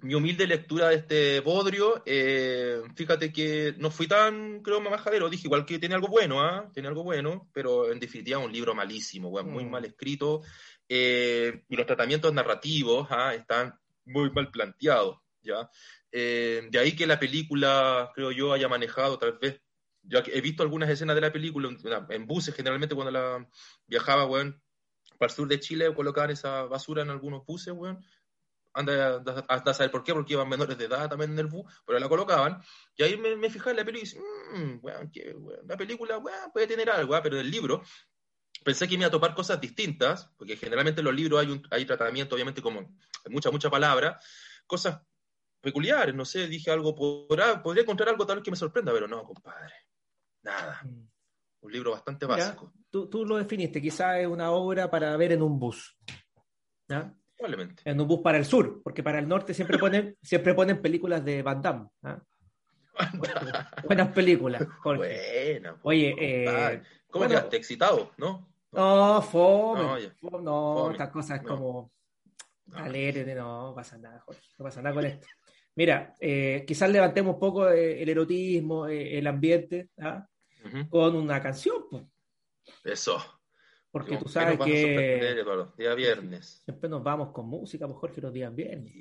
Mi 0.00 0.14
humilde 0.14 0.46
lectura 0.46 0.88
de 0.88 0.96
este 0.96 1.40
bodrio, 1.40 2.02
eh, 2.04 2.82
fíjate 2.94 3.32
que 3.32 3.74
no 3.78 3.90
fui 3.90 4.06
tan, 4.06 4.60
creo, 4.60 4.82
majadero, 4.82 5.30
dije 5.30 5.46
igual 5.46 5.64
que 5.64 5.78
tiene 5.78 5.94
algo 5.94 6.08
bueno, 6.08 6.42
¿ah? 6.42 6.68
Tiene 6.74 6.88
algo 6.88 7.04
bueno, 7.04 7.48
pero 7.54 7.90
en 7.90 7.98
definitiva 7.98 8.38
un 8.38 8.52
libro 8.52 8.74
malísimo, 8.74 9.30
muy 9.42 9.64
mm. 9.64 9.70
mal 9.70 9.84
escrito, 9.86 10.42
eh, 10.86 11.62
y 11.68 11.76
los 11.76 11.86
tratamientos 11.86 12.34
narrativos 12.34 13.06
¿ah? 13.10 13.32
están 13.32 13.72
muy 14.04 14.30
mal 14.30 14.50
planteados, 14.50 15.20
¿ya? 15.40 15.70
Eh, 16.10 16.68
de 16.70 16.78
ahí 16.78 16.94
que 16.94 17.06
la 17.06 17.18
película, 17.18 18.12
creo 18.14 18.30
yo, 18.30 18.52
haya 18.52 18.68
manejado 18.68 19.18
tal 19.18 19.38
vez 19.38 19.61
yo 20.02 20.20
he 20.26 20.40
visto 20.40 20.62
algunas 20.62 20.88
escenas 20.90 21.14
de 21.14 21.22
la 21.22 21.32
película 21.32 21.68
en 22.08 22.26
buses, 22.26 22.54
generalmente 22.54 22.94
cuando 22.94 23.10
la 23.10 23.48
viajaba, 23.86 24.26
weón, 24.26 24.60
para 25.18 25.30
el 25.30 25.36
sur 25.36 25.48
de 25.48 25.60
Chile, 25.60 25.94
colocaban 25.94 26.30
esa 26.30 26.62
basura 26.64 27.02
en 27.02 27.10
algunos 27.10 27.44
buses, 27.46 27.72
weón. 27.74 28.04
Anda 28.74 29.22
hasta 29.48 29.74
saber 29.74 29.90
por 29.90 30.02
qué, 30.02 30.14
porque 30.14 30.32
iban 30.32 30.48
menores 30.48 30.78
de 30.78 30.86
edad 30.86 31.08
también 31.08 31.32
en 31.32 31.38
el 31.38 31.46
bus, 31.46 31.70
pero 31.86 31.98
la 31.98 32.08
colocaban. 32.08 32.62
Y 32.96 33.02
ahí 33.02 33.18
me, 33.18 33.36
me 33.36 33.50
fijaba 33.50 33.72
en 33.72 33.76
la 33.76 33.84
película 33.84 34.10
y 34.10 34.18
dije, 34.18 34.20
mmm, 34.54 34.78
weón, 34.82 35.10
que, 35.10 35.36
la 35.66 35.76
película, 35.76 36.18
weón, 36.18 36.50
puede 36.52 36.66
tener 36.66 36.88
algo, 36.90 37.20
pero 37.22 37.36
del 37.36 37.50
libro 37.50 37.82
pensé 38.64 38.86
que 38.88 38.96
me 38.96 39.02
iba 39.02 39.08
a 39.08 39.10
topar 39.10 39.34
cosas 39.34 39.60
distintas, 39.60 40.30
porque 40.36 40.56
generalmente 40.56 41.00
en 41.00 41.04
los 41.04 41.14
libros 41.14 41.40
hay, 41.40 41.50
un, 41.50 41.66
hay 41.70 41.84
tratamiento, 41.84 42.34
obviamente, 42.34 42.62
como 42.62 42.96
mucha, 43.28 43.50
mucha 43.50 43.70
palabra, 43.70 44.18
cosas 44.66 45.00
peculiares, 45.60 46.14
no 46.14 46.24
sé, 46.24 46.48
dije 46.48 46.70
algo, 46.70 46.94
podrá, 46.94 47.62
podría 47.62 47.82
encontrar 47.82 48.08
algo 48.08 48.26
tal 48.26 48.36
vez 48.36 48.44
que 48.44 48.50
me 48.50 48.56
sorprenda, 48.56 48.92
pero 48.92 49.06
no, 49.06 49.24
compadre. 49.24 49.72
Nada. 50.42 50.80
Mm. 50.84 51.08
Un 51.60 51.72
libro 51.72 51.92
bastante 51.92 52.26
básico. 52.26 52.72
Tú, 52.90 53.08
tú, 53.08 53.24
lo 53.24 53.36
definiste, 53.36 53.80
quizás 53.80 54.18
es 54.18 54.26
una 54.26 54.50
obra 54.50 54.90
para 54.90 55.16
ver 55.16 55.32
en 55.32 55.42
un 55.42 55.58
bus. 55.58 55.96
¿ya? 56.88 57.14
Probablemente. 57.36 57.82
En 57.88 58.00
un 58.00 58.08
bus 58.08 58.20
para 58.20 58.38
el 58.38 58.44
sur, 58.44 58.82
porque 58.82 59.02
para 59.02 59.18
el 59.20 59.28
norte 59.28 59.54
siempre 59.54 59.78
ponen, 59.78 60.16
siempre 60.22 60.54
ponen 60.54 60.82
películas 60.82 61.24
de 61.24 61.42
Van 61.42 61.62
Damme. 61.62 61.88
Buenas 63.86 64.08
películas, 64.08 64.66
Jorge. 64.80 65.52
Buena. 65.52 65.78
Oye, 65.82 66.14
eh, 66.18 66.82
¿cómo 67.10 67.24
bueno, 67.24 67.30
quedaste? 67.30 67.56
¿Excitado? 67.56 68.12
¿No? 68.18 68.52
No, 68.72 69.22
fome. 69.22 70.12
No, 70.22 70.40
no 70.40 70.90
estas 70.90 71.10
cosas 71.10 71.40
es 71.40 71.46
como 71.46 71.92
alegre, 72.72 73.34
no 73.34 73.72
pasa 73.74 73.98
nada, 73.98 74.20
Jorge. 74.20 74.42
No 74.58 74.64
pasa 74.64 74.82
nada 74.82 74.94
con 74.94 75.04
esto. 75.04 75.26
Mira, 75.74 76.14
eh, 76.20 76.64
quizás 76.66 76.90
levantemos 76.90 77.34
un 77.34 77.40
poco 77.40 77.70
eh, 77.70 78.02
el 78.02 78.08
erotismo, 78.08 78.86
eh, 78.88 79.18
el 79.18 79.26
ambiente, 79.26 79.88
¿ah? 79.98 80.26
Con 80.90 81.16
una 81.16 81.42
canción. 81.42 81.84
Pues. 81.90 82.04
Eso. 82.84 83.22
Porque 83.90 84.16
tú 84.16 84.28
sabes 84.28 84.58
que. 84.58 85.44
día 85.76 85.94
viernes. 85.94 86.62
Siempre 86.64 86.88
nos 86.88 87.02
vamos 87.02 87.30
con 87.30 87.46
música, 87.46 87.86
pues 87.86 87.98
Jorge, 87.98 88.20
los 88.22 88.32
días 88.32 88.54
viernes. 88.54 88.92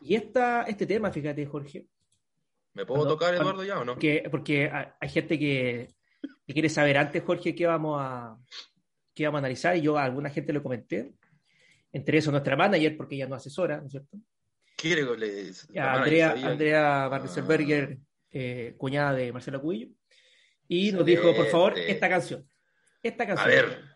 Y 0.00 0.14
esta, 0.14 0.62
este 0.62 0.86
tema, 0.86 1.12
fíjate, 1.12 1.46
Jorge. 1.46 1.86
¿Me 2.72 2.84
puedo 2.84 3.06
tocar, 3.06 3.34
Eduardo, 3.34 3.62
ya 3.62 3.78
o 3.78 3.84
no? 3.84 3.96
porque 4.30 4.68
hay 5.00 5.08
gente 5.08 5.38
que, 5.38 5.94
quiere 6.46 6.68
saber 6.68 6.98
antes, 6.98 7.22
Jorge, 7.22 7.54
qué 7.54 7.66
vamos 7.66 8.00
a, 8.00 8.36
qué 9.14 9.26
vamos 9.26 9.38
a 9.38 9.40
analizar. 9.40 9.76
Y 9.76 9.82
yo 9.82 9.96
a 9.96 10.04
alguna 10.04 10.30
gente 10.30 10.52
lo 10.52 10.62
comenté. 10.62 11.14
Entre 11.92 12.18
eso, 12.18 12.32
nuestra 12.32 12.56
manager, 12.56 12.96
porque 12.96 13.14
ella 13.14 13.28
nos 13.28 13.36
asesora, 13.36 13.78
¿no 13.78 13.86
es 13.86 13.92
cierto? 13.92 14.18
quiere 14.76 15.06
que 15.06 15.16
le. 15.16 15.80
Andrea, 15.80 16.32
Andrea 16.32 17.08
Barneselberger, 17.08 17.98
eh, 18.32 18.74
cuñada 18.76 19.12
de 19.12 19.32
Marcelo 19.32 19.62
Cuillo 19.62 19.88
y 20.68 20.92
nos 20.92 21.04
dijo, 21.04 21.34
por 21.34 21.46
favor, 21.46 21.78
esta 21.78 22.08
canción. 22.08 22.48
Esta 23.02 23.26
canción. 23.26 23.46
A 23.46 23.54
ver. 23.54 23.94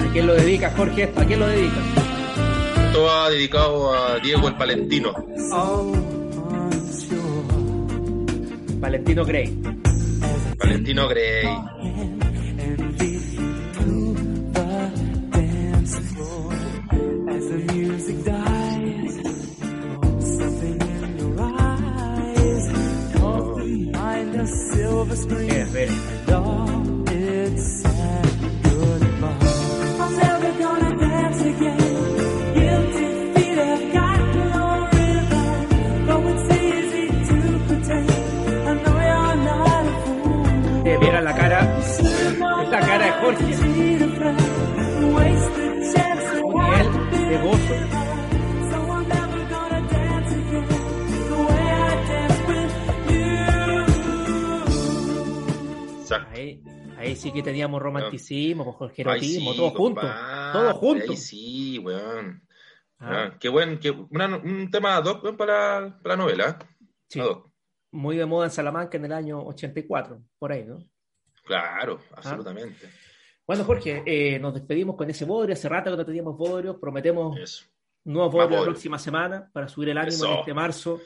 ¿A 0.00 0.12
quién 0.12 0.26
lo 0.26 0.34
dedicas, 0.34 0.74
Jorge? 0.76 1.12
¿A 1.16 1.24
quién 1.24 1.40
lo 1.40 1.46
dedicas? 1.48 2.03
Esto 2.94 3.06
va 3.06 3.28
dedicado 3.28 3.92
a 3.92 4.20
Diego 4.20 4.46
el 4.46 4.54
Palentino. 4.54 5.12
Valentino 8.78 9.24
Gray. 9.24 9.58
Valentino 10.56 11.08
Gray. 11.08 11.73
Sí 57.24 57.32
que 57.32 57.42
teníamos 57.42 57.80
romanticismo, 57.80 58.64
pues, 58.64 58.76
Jorge 58.76 59.02
erotismo, 59.02 59.52
sí, 59.52 59.56
todo 59.56 59.70
junto. 59.70 60.02
Todo 60.52 60.74
junto. 60.74 61.16
Sí, 61.16 61.78
weón. 61.78 62.42
Ah. 62.98 63.10
Ah, 63.10 63.36
qué 63.40 63.48
buen, 63.48 63.78
qué, 63.78 63.90
una, 63.90 64.36
un 64.36 64.70
tema 64.70 64.96
ad 64.96 65.06
hoc 65.06 65.36
para, 65.36 65.98
para 66.02 66.16
la 66.16 66.22
novela. 66.22 66.58
Sí. 67.08 67.20
Muy 67.92 68.16
de 68.16 68.26
moda 68.26 68.46
en 68.46 68.50
Salamanca 68.50 68.96
en 68.96 69.06
el 69.06 69.12
año 69.12 69.42
84, 69.42 70.22
por 70.38 70.52
ahí, 70.52 70.64
¿no? 70.64 70.78
Claro, 71.44 72.00
ah. 72.10 72.14
absolutamente. 72.16 72.88
Bueno, 73.46 73.64
Jorge, 73.64 74.02
eh, 74.06 74.38
nos 74.38 74.54
despedimos 74.54 74.96
con 74.96 75.08
ese 75.08 75.24
bodrio. 75.24 75.54
Hace 75.54 75.68
rato 75.68 75.90
que 75.90 75.96
no 75.96 76.06
teníamos 76.06 76.36
bodrio. 76.36 76.78
Prometemos 76.80 77.66
nuevos 78.04 78.32
bodrios 78.32 78.60
la 78.60 78.66
próxima 78.66 78.98
semana 78.98 79.50
para 79.52 79.68
subir 79.68 79.90
el 79.90 79.98
ánimo 79.98 80.24
en 80.26 80.32
este 80.38 80.54
marzo 80.54 81.00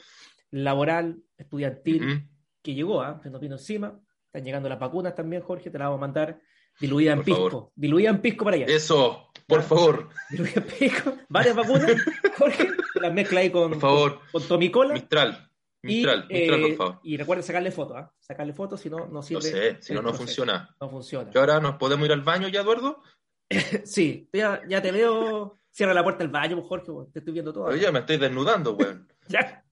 laboral, 0.51 1.21
estudiantil, 1.37 2.27
que 2.61 2.73
llegó, 2.73 3.05
¿eh? 3.05 3.15
se 3.21 3.29
nos 3.29 3.41
vino 3.41 3.55
encima. 3.55 3.99
Están 4.29 4.45
llegando 4.45 4.69
las 4.69 4.79
vacunas 4.79 5.15
también, 5.15 5.41
Jorge. 5.41 5.69
Te 5.71 5.77
las 5.79 5.87
vamos 5.87 5.97
a 5.97 6.01
mandar 6.01 6.39
diluida 6.79 7.13
en 7.13 7.23
pisco. 7.23 7.71
Diluida 7.75 8.09
en 8.09 8.21
pisco 8.21 8.45
para 8.45 8.57
allá. 8.57 8.65
Eso, 8.67 9.31
por 9.47 9.63
favor. 9.63 10.09
Diluida 10.29 10.53
en 10.55 10.63
pisco. 10.63 11.13
Varias 11.27 11.55
vacunas, 11.55 11.91
Jorge. 12.37 12.69
Te 12.93 12.99
las 13.01 13.13
mezcla 13.13 13.39
ahí 13.39 13.49
con, 13.49 13.71
por 13.71 13.79
favor. 13.81 14.19
con, 14.31 14.43
Tomicola. 14.47 14.93
Mistral. 14.93 15.45
Mistral, 15.81 16.25
y, 16.29 16.33
Mistral, 16.33 16.59
por 16.61 16.69
eh, 16.69 16.75
favor. 16.75 16.99
y 17.03 17.17
recuerden 17.17 17.43
sacarle 17.43 17.71
fotos, 17.71 17.97
¿ah? 17.97 18.11
Sacarle 18.19 18.51
fotos, 18.53 18.81
si 18.81 18.89
no, 18.89 18.97
no 19.07 19.07
No 19.07 19.21
sirve. 19.21 19.41
sé, 19.41 19.77
si 19.79 19.93
no, 19.93 20.01
no 20.01 20.09
proceso. 20.09 20.25
funciona. 20.25 20.75
No 20.81 20.89
funciona. 20.89 21.31
¿Y 21.33 21.37
ahora 21.37 21.59
nos 21.61 21.75
podemos 21.77 22.05
ir 22.05 22.11
al 22.11 22.21
baño 22.21 22.47
ya, 22.49 22.61
Eduardo? 22.61 23.01
Sí, 23.85 24.29
ya, 24.33 24.61
ya 24.67 24.81
te 24.81 24.91
veo. 24.91 25.57
Cierra 25.71 25.93
la 25.93 26.03
puerta 26.03 26.23
del 26.23 26.31
baño, 26.31 26.55
pues, 26.57 26.67
Jorge, 26.67 26.91
pues, 26.91 27.11
te 27.11 27.19
estoy 27.19 27.33
viendo 27.33 27.53
todo. 27.53 27.65
Oye, 27.65 27.91
me 27.91 27.99
estoy 27.99 28.17
desnudando, 28.17 28.73
weón. 28.73 29.07
Ya. 29.27 29.63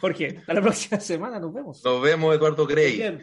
Jorge, 0.00 0.36
hasta 0.38 0.54
la 0.54 0.60
próxima 0.62 1.00
semana, 1.00 1.40
nos 1.40 1.52
vemos. 1.52 1.84
Nos 1.84 2.00
vemos, 2.02 2.34
Eduardo 2.36 2.66
Grey. 2.66 2.96
Bien. 2.96 3.22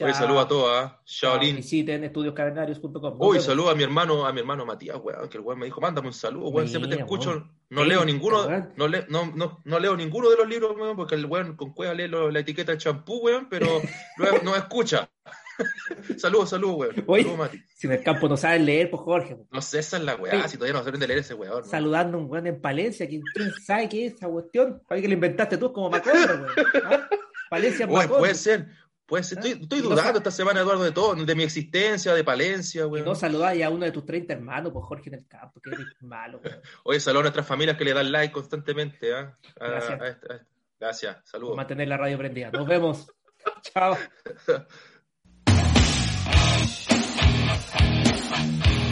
Oye, 0.00 0.12
Chao. 0.12 0.20
saludo 0.22 0.40
a 0.40 0.48
todos, 0.48 0.70
¿ah? 0.72 1.00
Chao. 1.04 1.32
Shaolin. 1.34 1.56
Visiten 1.56 2.02
estudioscavernarios.com. 2.04 2.92
Nos 3.02 3.14
Uy, 3.20 3.40
saludo 3.40 3.70
a 3.70 3.74
mi 3.74 3.84
hermano, 3.84 4.26
a 4.26 4.32
mi 4.32 4.40
hermano 4.40 4.66
Matías, 4.66 4.98
weón, 5.00 5.28
que 5.28 5.36
el 5.38 5.44
weón 5.44 5.58
me 5.60 5.66
dijo, 5.66 5.80
mándame 5.80 6.08
un 6.08 6.14
saludo, 6.14 6.48
weón, 6.48 6.68
siempre 6.68 6.90
te 6.90 6.98
escucho, 7.00 7.30
weón. 7.30 7.52
no 7.70 7.84
leo 7.84 8.04
ninguno, 8.04 8.48
no, 8.76 8.88
le- 8.88 9.06
no, 9.08 9.30
no, 9.36 9.60
no 9.64 9.78
leo 9.78 9.96
ninguno 9.96 10.30
de 10.30 10.36
los 10.36 10.48
libros, 10.48 10.74
weón, 10.76 10.96
porque 10.96 11.14
el 11.14 11.26
weón 11.26 11.54
con 11.54 11.72
cueva 11.74 11.94
lee 11.94 12.08
lo- 12.08 12.30
la 12.30 12.40
etiqueta 12.40 12.72
del 12.72 12.80
champú, 12.80 13.18
weón, 13.18 13.48
pero 13.48 13.66
luego 14.18 14.38
no 14.42 14.56
escucha. 14.56 15.08
saludos, 16.18 16.50
saludos, 16.50 16.76
weón. 16.78 17.04
Oye. 17.06 17.22
Saludos, 17.22 17.38
Mati. 17.38 17.62
Si 17.76 17.86
en 17.86 17.92
el 17.92 18.02
campo 18.02 18.28
no 18.28 18.36
saben 18.36 18.64
leer, 18.66 18.90
pues 18.90 19.02
Jorge. 19.02 19.36
No 19.52 19.62
sé, 19.62 19.78
esa 19.78 19.96
es 19.98 20.02
la 20.02 20.16
weá, 20.16 20.34
Oye. 20.34 20.48
si 20.48 20.56
todavía 20.56 20.78
no 20.78 20.84
saben 20.84 20.98
de 21.00 21.06
leer 21.06 21.20
ese 21.20 21.34
weón. 21.34 21.52
weón. 21.54 21.64
Saludando 21.68 22.18
a 22.18 22.20
un 22.20 22.30
weón 22.30 22.46
en 22.48 22.60
Palencia. 22.60 23.06
¿Quién, 23.06 23.22
quién 23.34 23.52
sabe 23.64 23.88
qué 23.88 24.06
es 24.06 24.14
esa 24.14 24.28
cuestión? 24.28 24.82
Para 24.88 25.00
que 25.00 25.06
le 25.08 25.14
inventaste 25.14 25.56
tú 25.56 25.72
como 25.72 25.90
Macondo, 25.90 26.18
weón. 26.26 26.46
¿Ah? 26.84 27.08
Palencia 27.50 27.86
Oye, 27.86 27.94
Macondo. 27.94 28.18
puede 28.18 28.34
ser, 28.34 28.66
puede 29.06 29.24
ser. 29.24 29.38
Estoy, 29.38 29.80
no 29.82 29.90
dudando 29.90 30.18
esta 30.18 30.30
semana, 30.30 30.60
Eduardo, 30.60 30.84
de 30.84 30.92
todo, 30.92 31.14
de 31.14 31.34
mi 31.34 31.42
existencia, 31.42 32.14
de 32.14 32.24
Palencia, 32.24 32.82
Y 32.82 32.84
weón. 32.84 33.04
no 33.04 33.14
saludáis 33.14 33.62
a 33.64 33.70
uno 33.70 33.84
de 33.84 33.92
tus 33.92 34.04
30 34.04 34.32
hermanos, 34.32 34.72
pues 34.72 34.84
Jorge 34.86 35.10
en 35.10 35.14
el 35.16 35.26
campo. 35.26 35.60
Que 35.60 35.70
eres 35.70 35.86
malo. 36.00 36.40
Oye, 36.84 37.00
saludos 37.00 37.20
a 37.20 37.24
nuestras 37.24 37.46
familias 37.46 37.76
que 37.76 37.84
le 37.84 37.92
dan 37.94 38.10
like 38.10 38.32
constantemente, 38.32 39.14
¿ah? 39.14 39.36
A- 39.60 39.66
Gracias. 39.68 40.00
a 40.00 40.04
esta- 40.04 40.04
a 40.04 40.08
esta- 40.36 40.46
Gracias, 40.80 41.16
Por 41.16 41.26
saludos. 41.26 41.56
mantener 41.56 41.88
la 41.88 41.96
radio 41.96 42.18
prendida. 42.18 42.50
Nos 42.50 42.66
vemos. 42.66 43.06
Chao. 43.62 43.96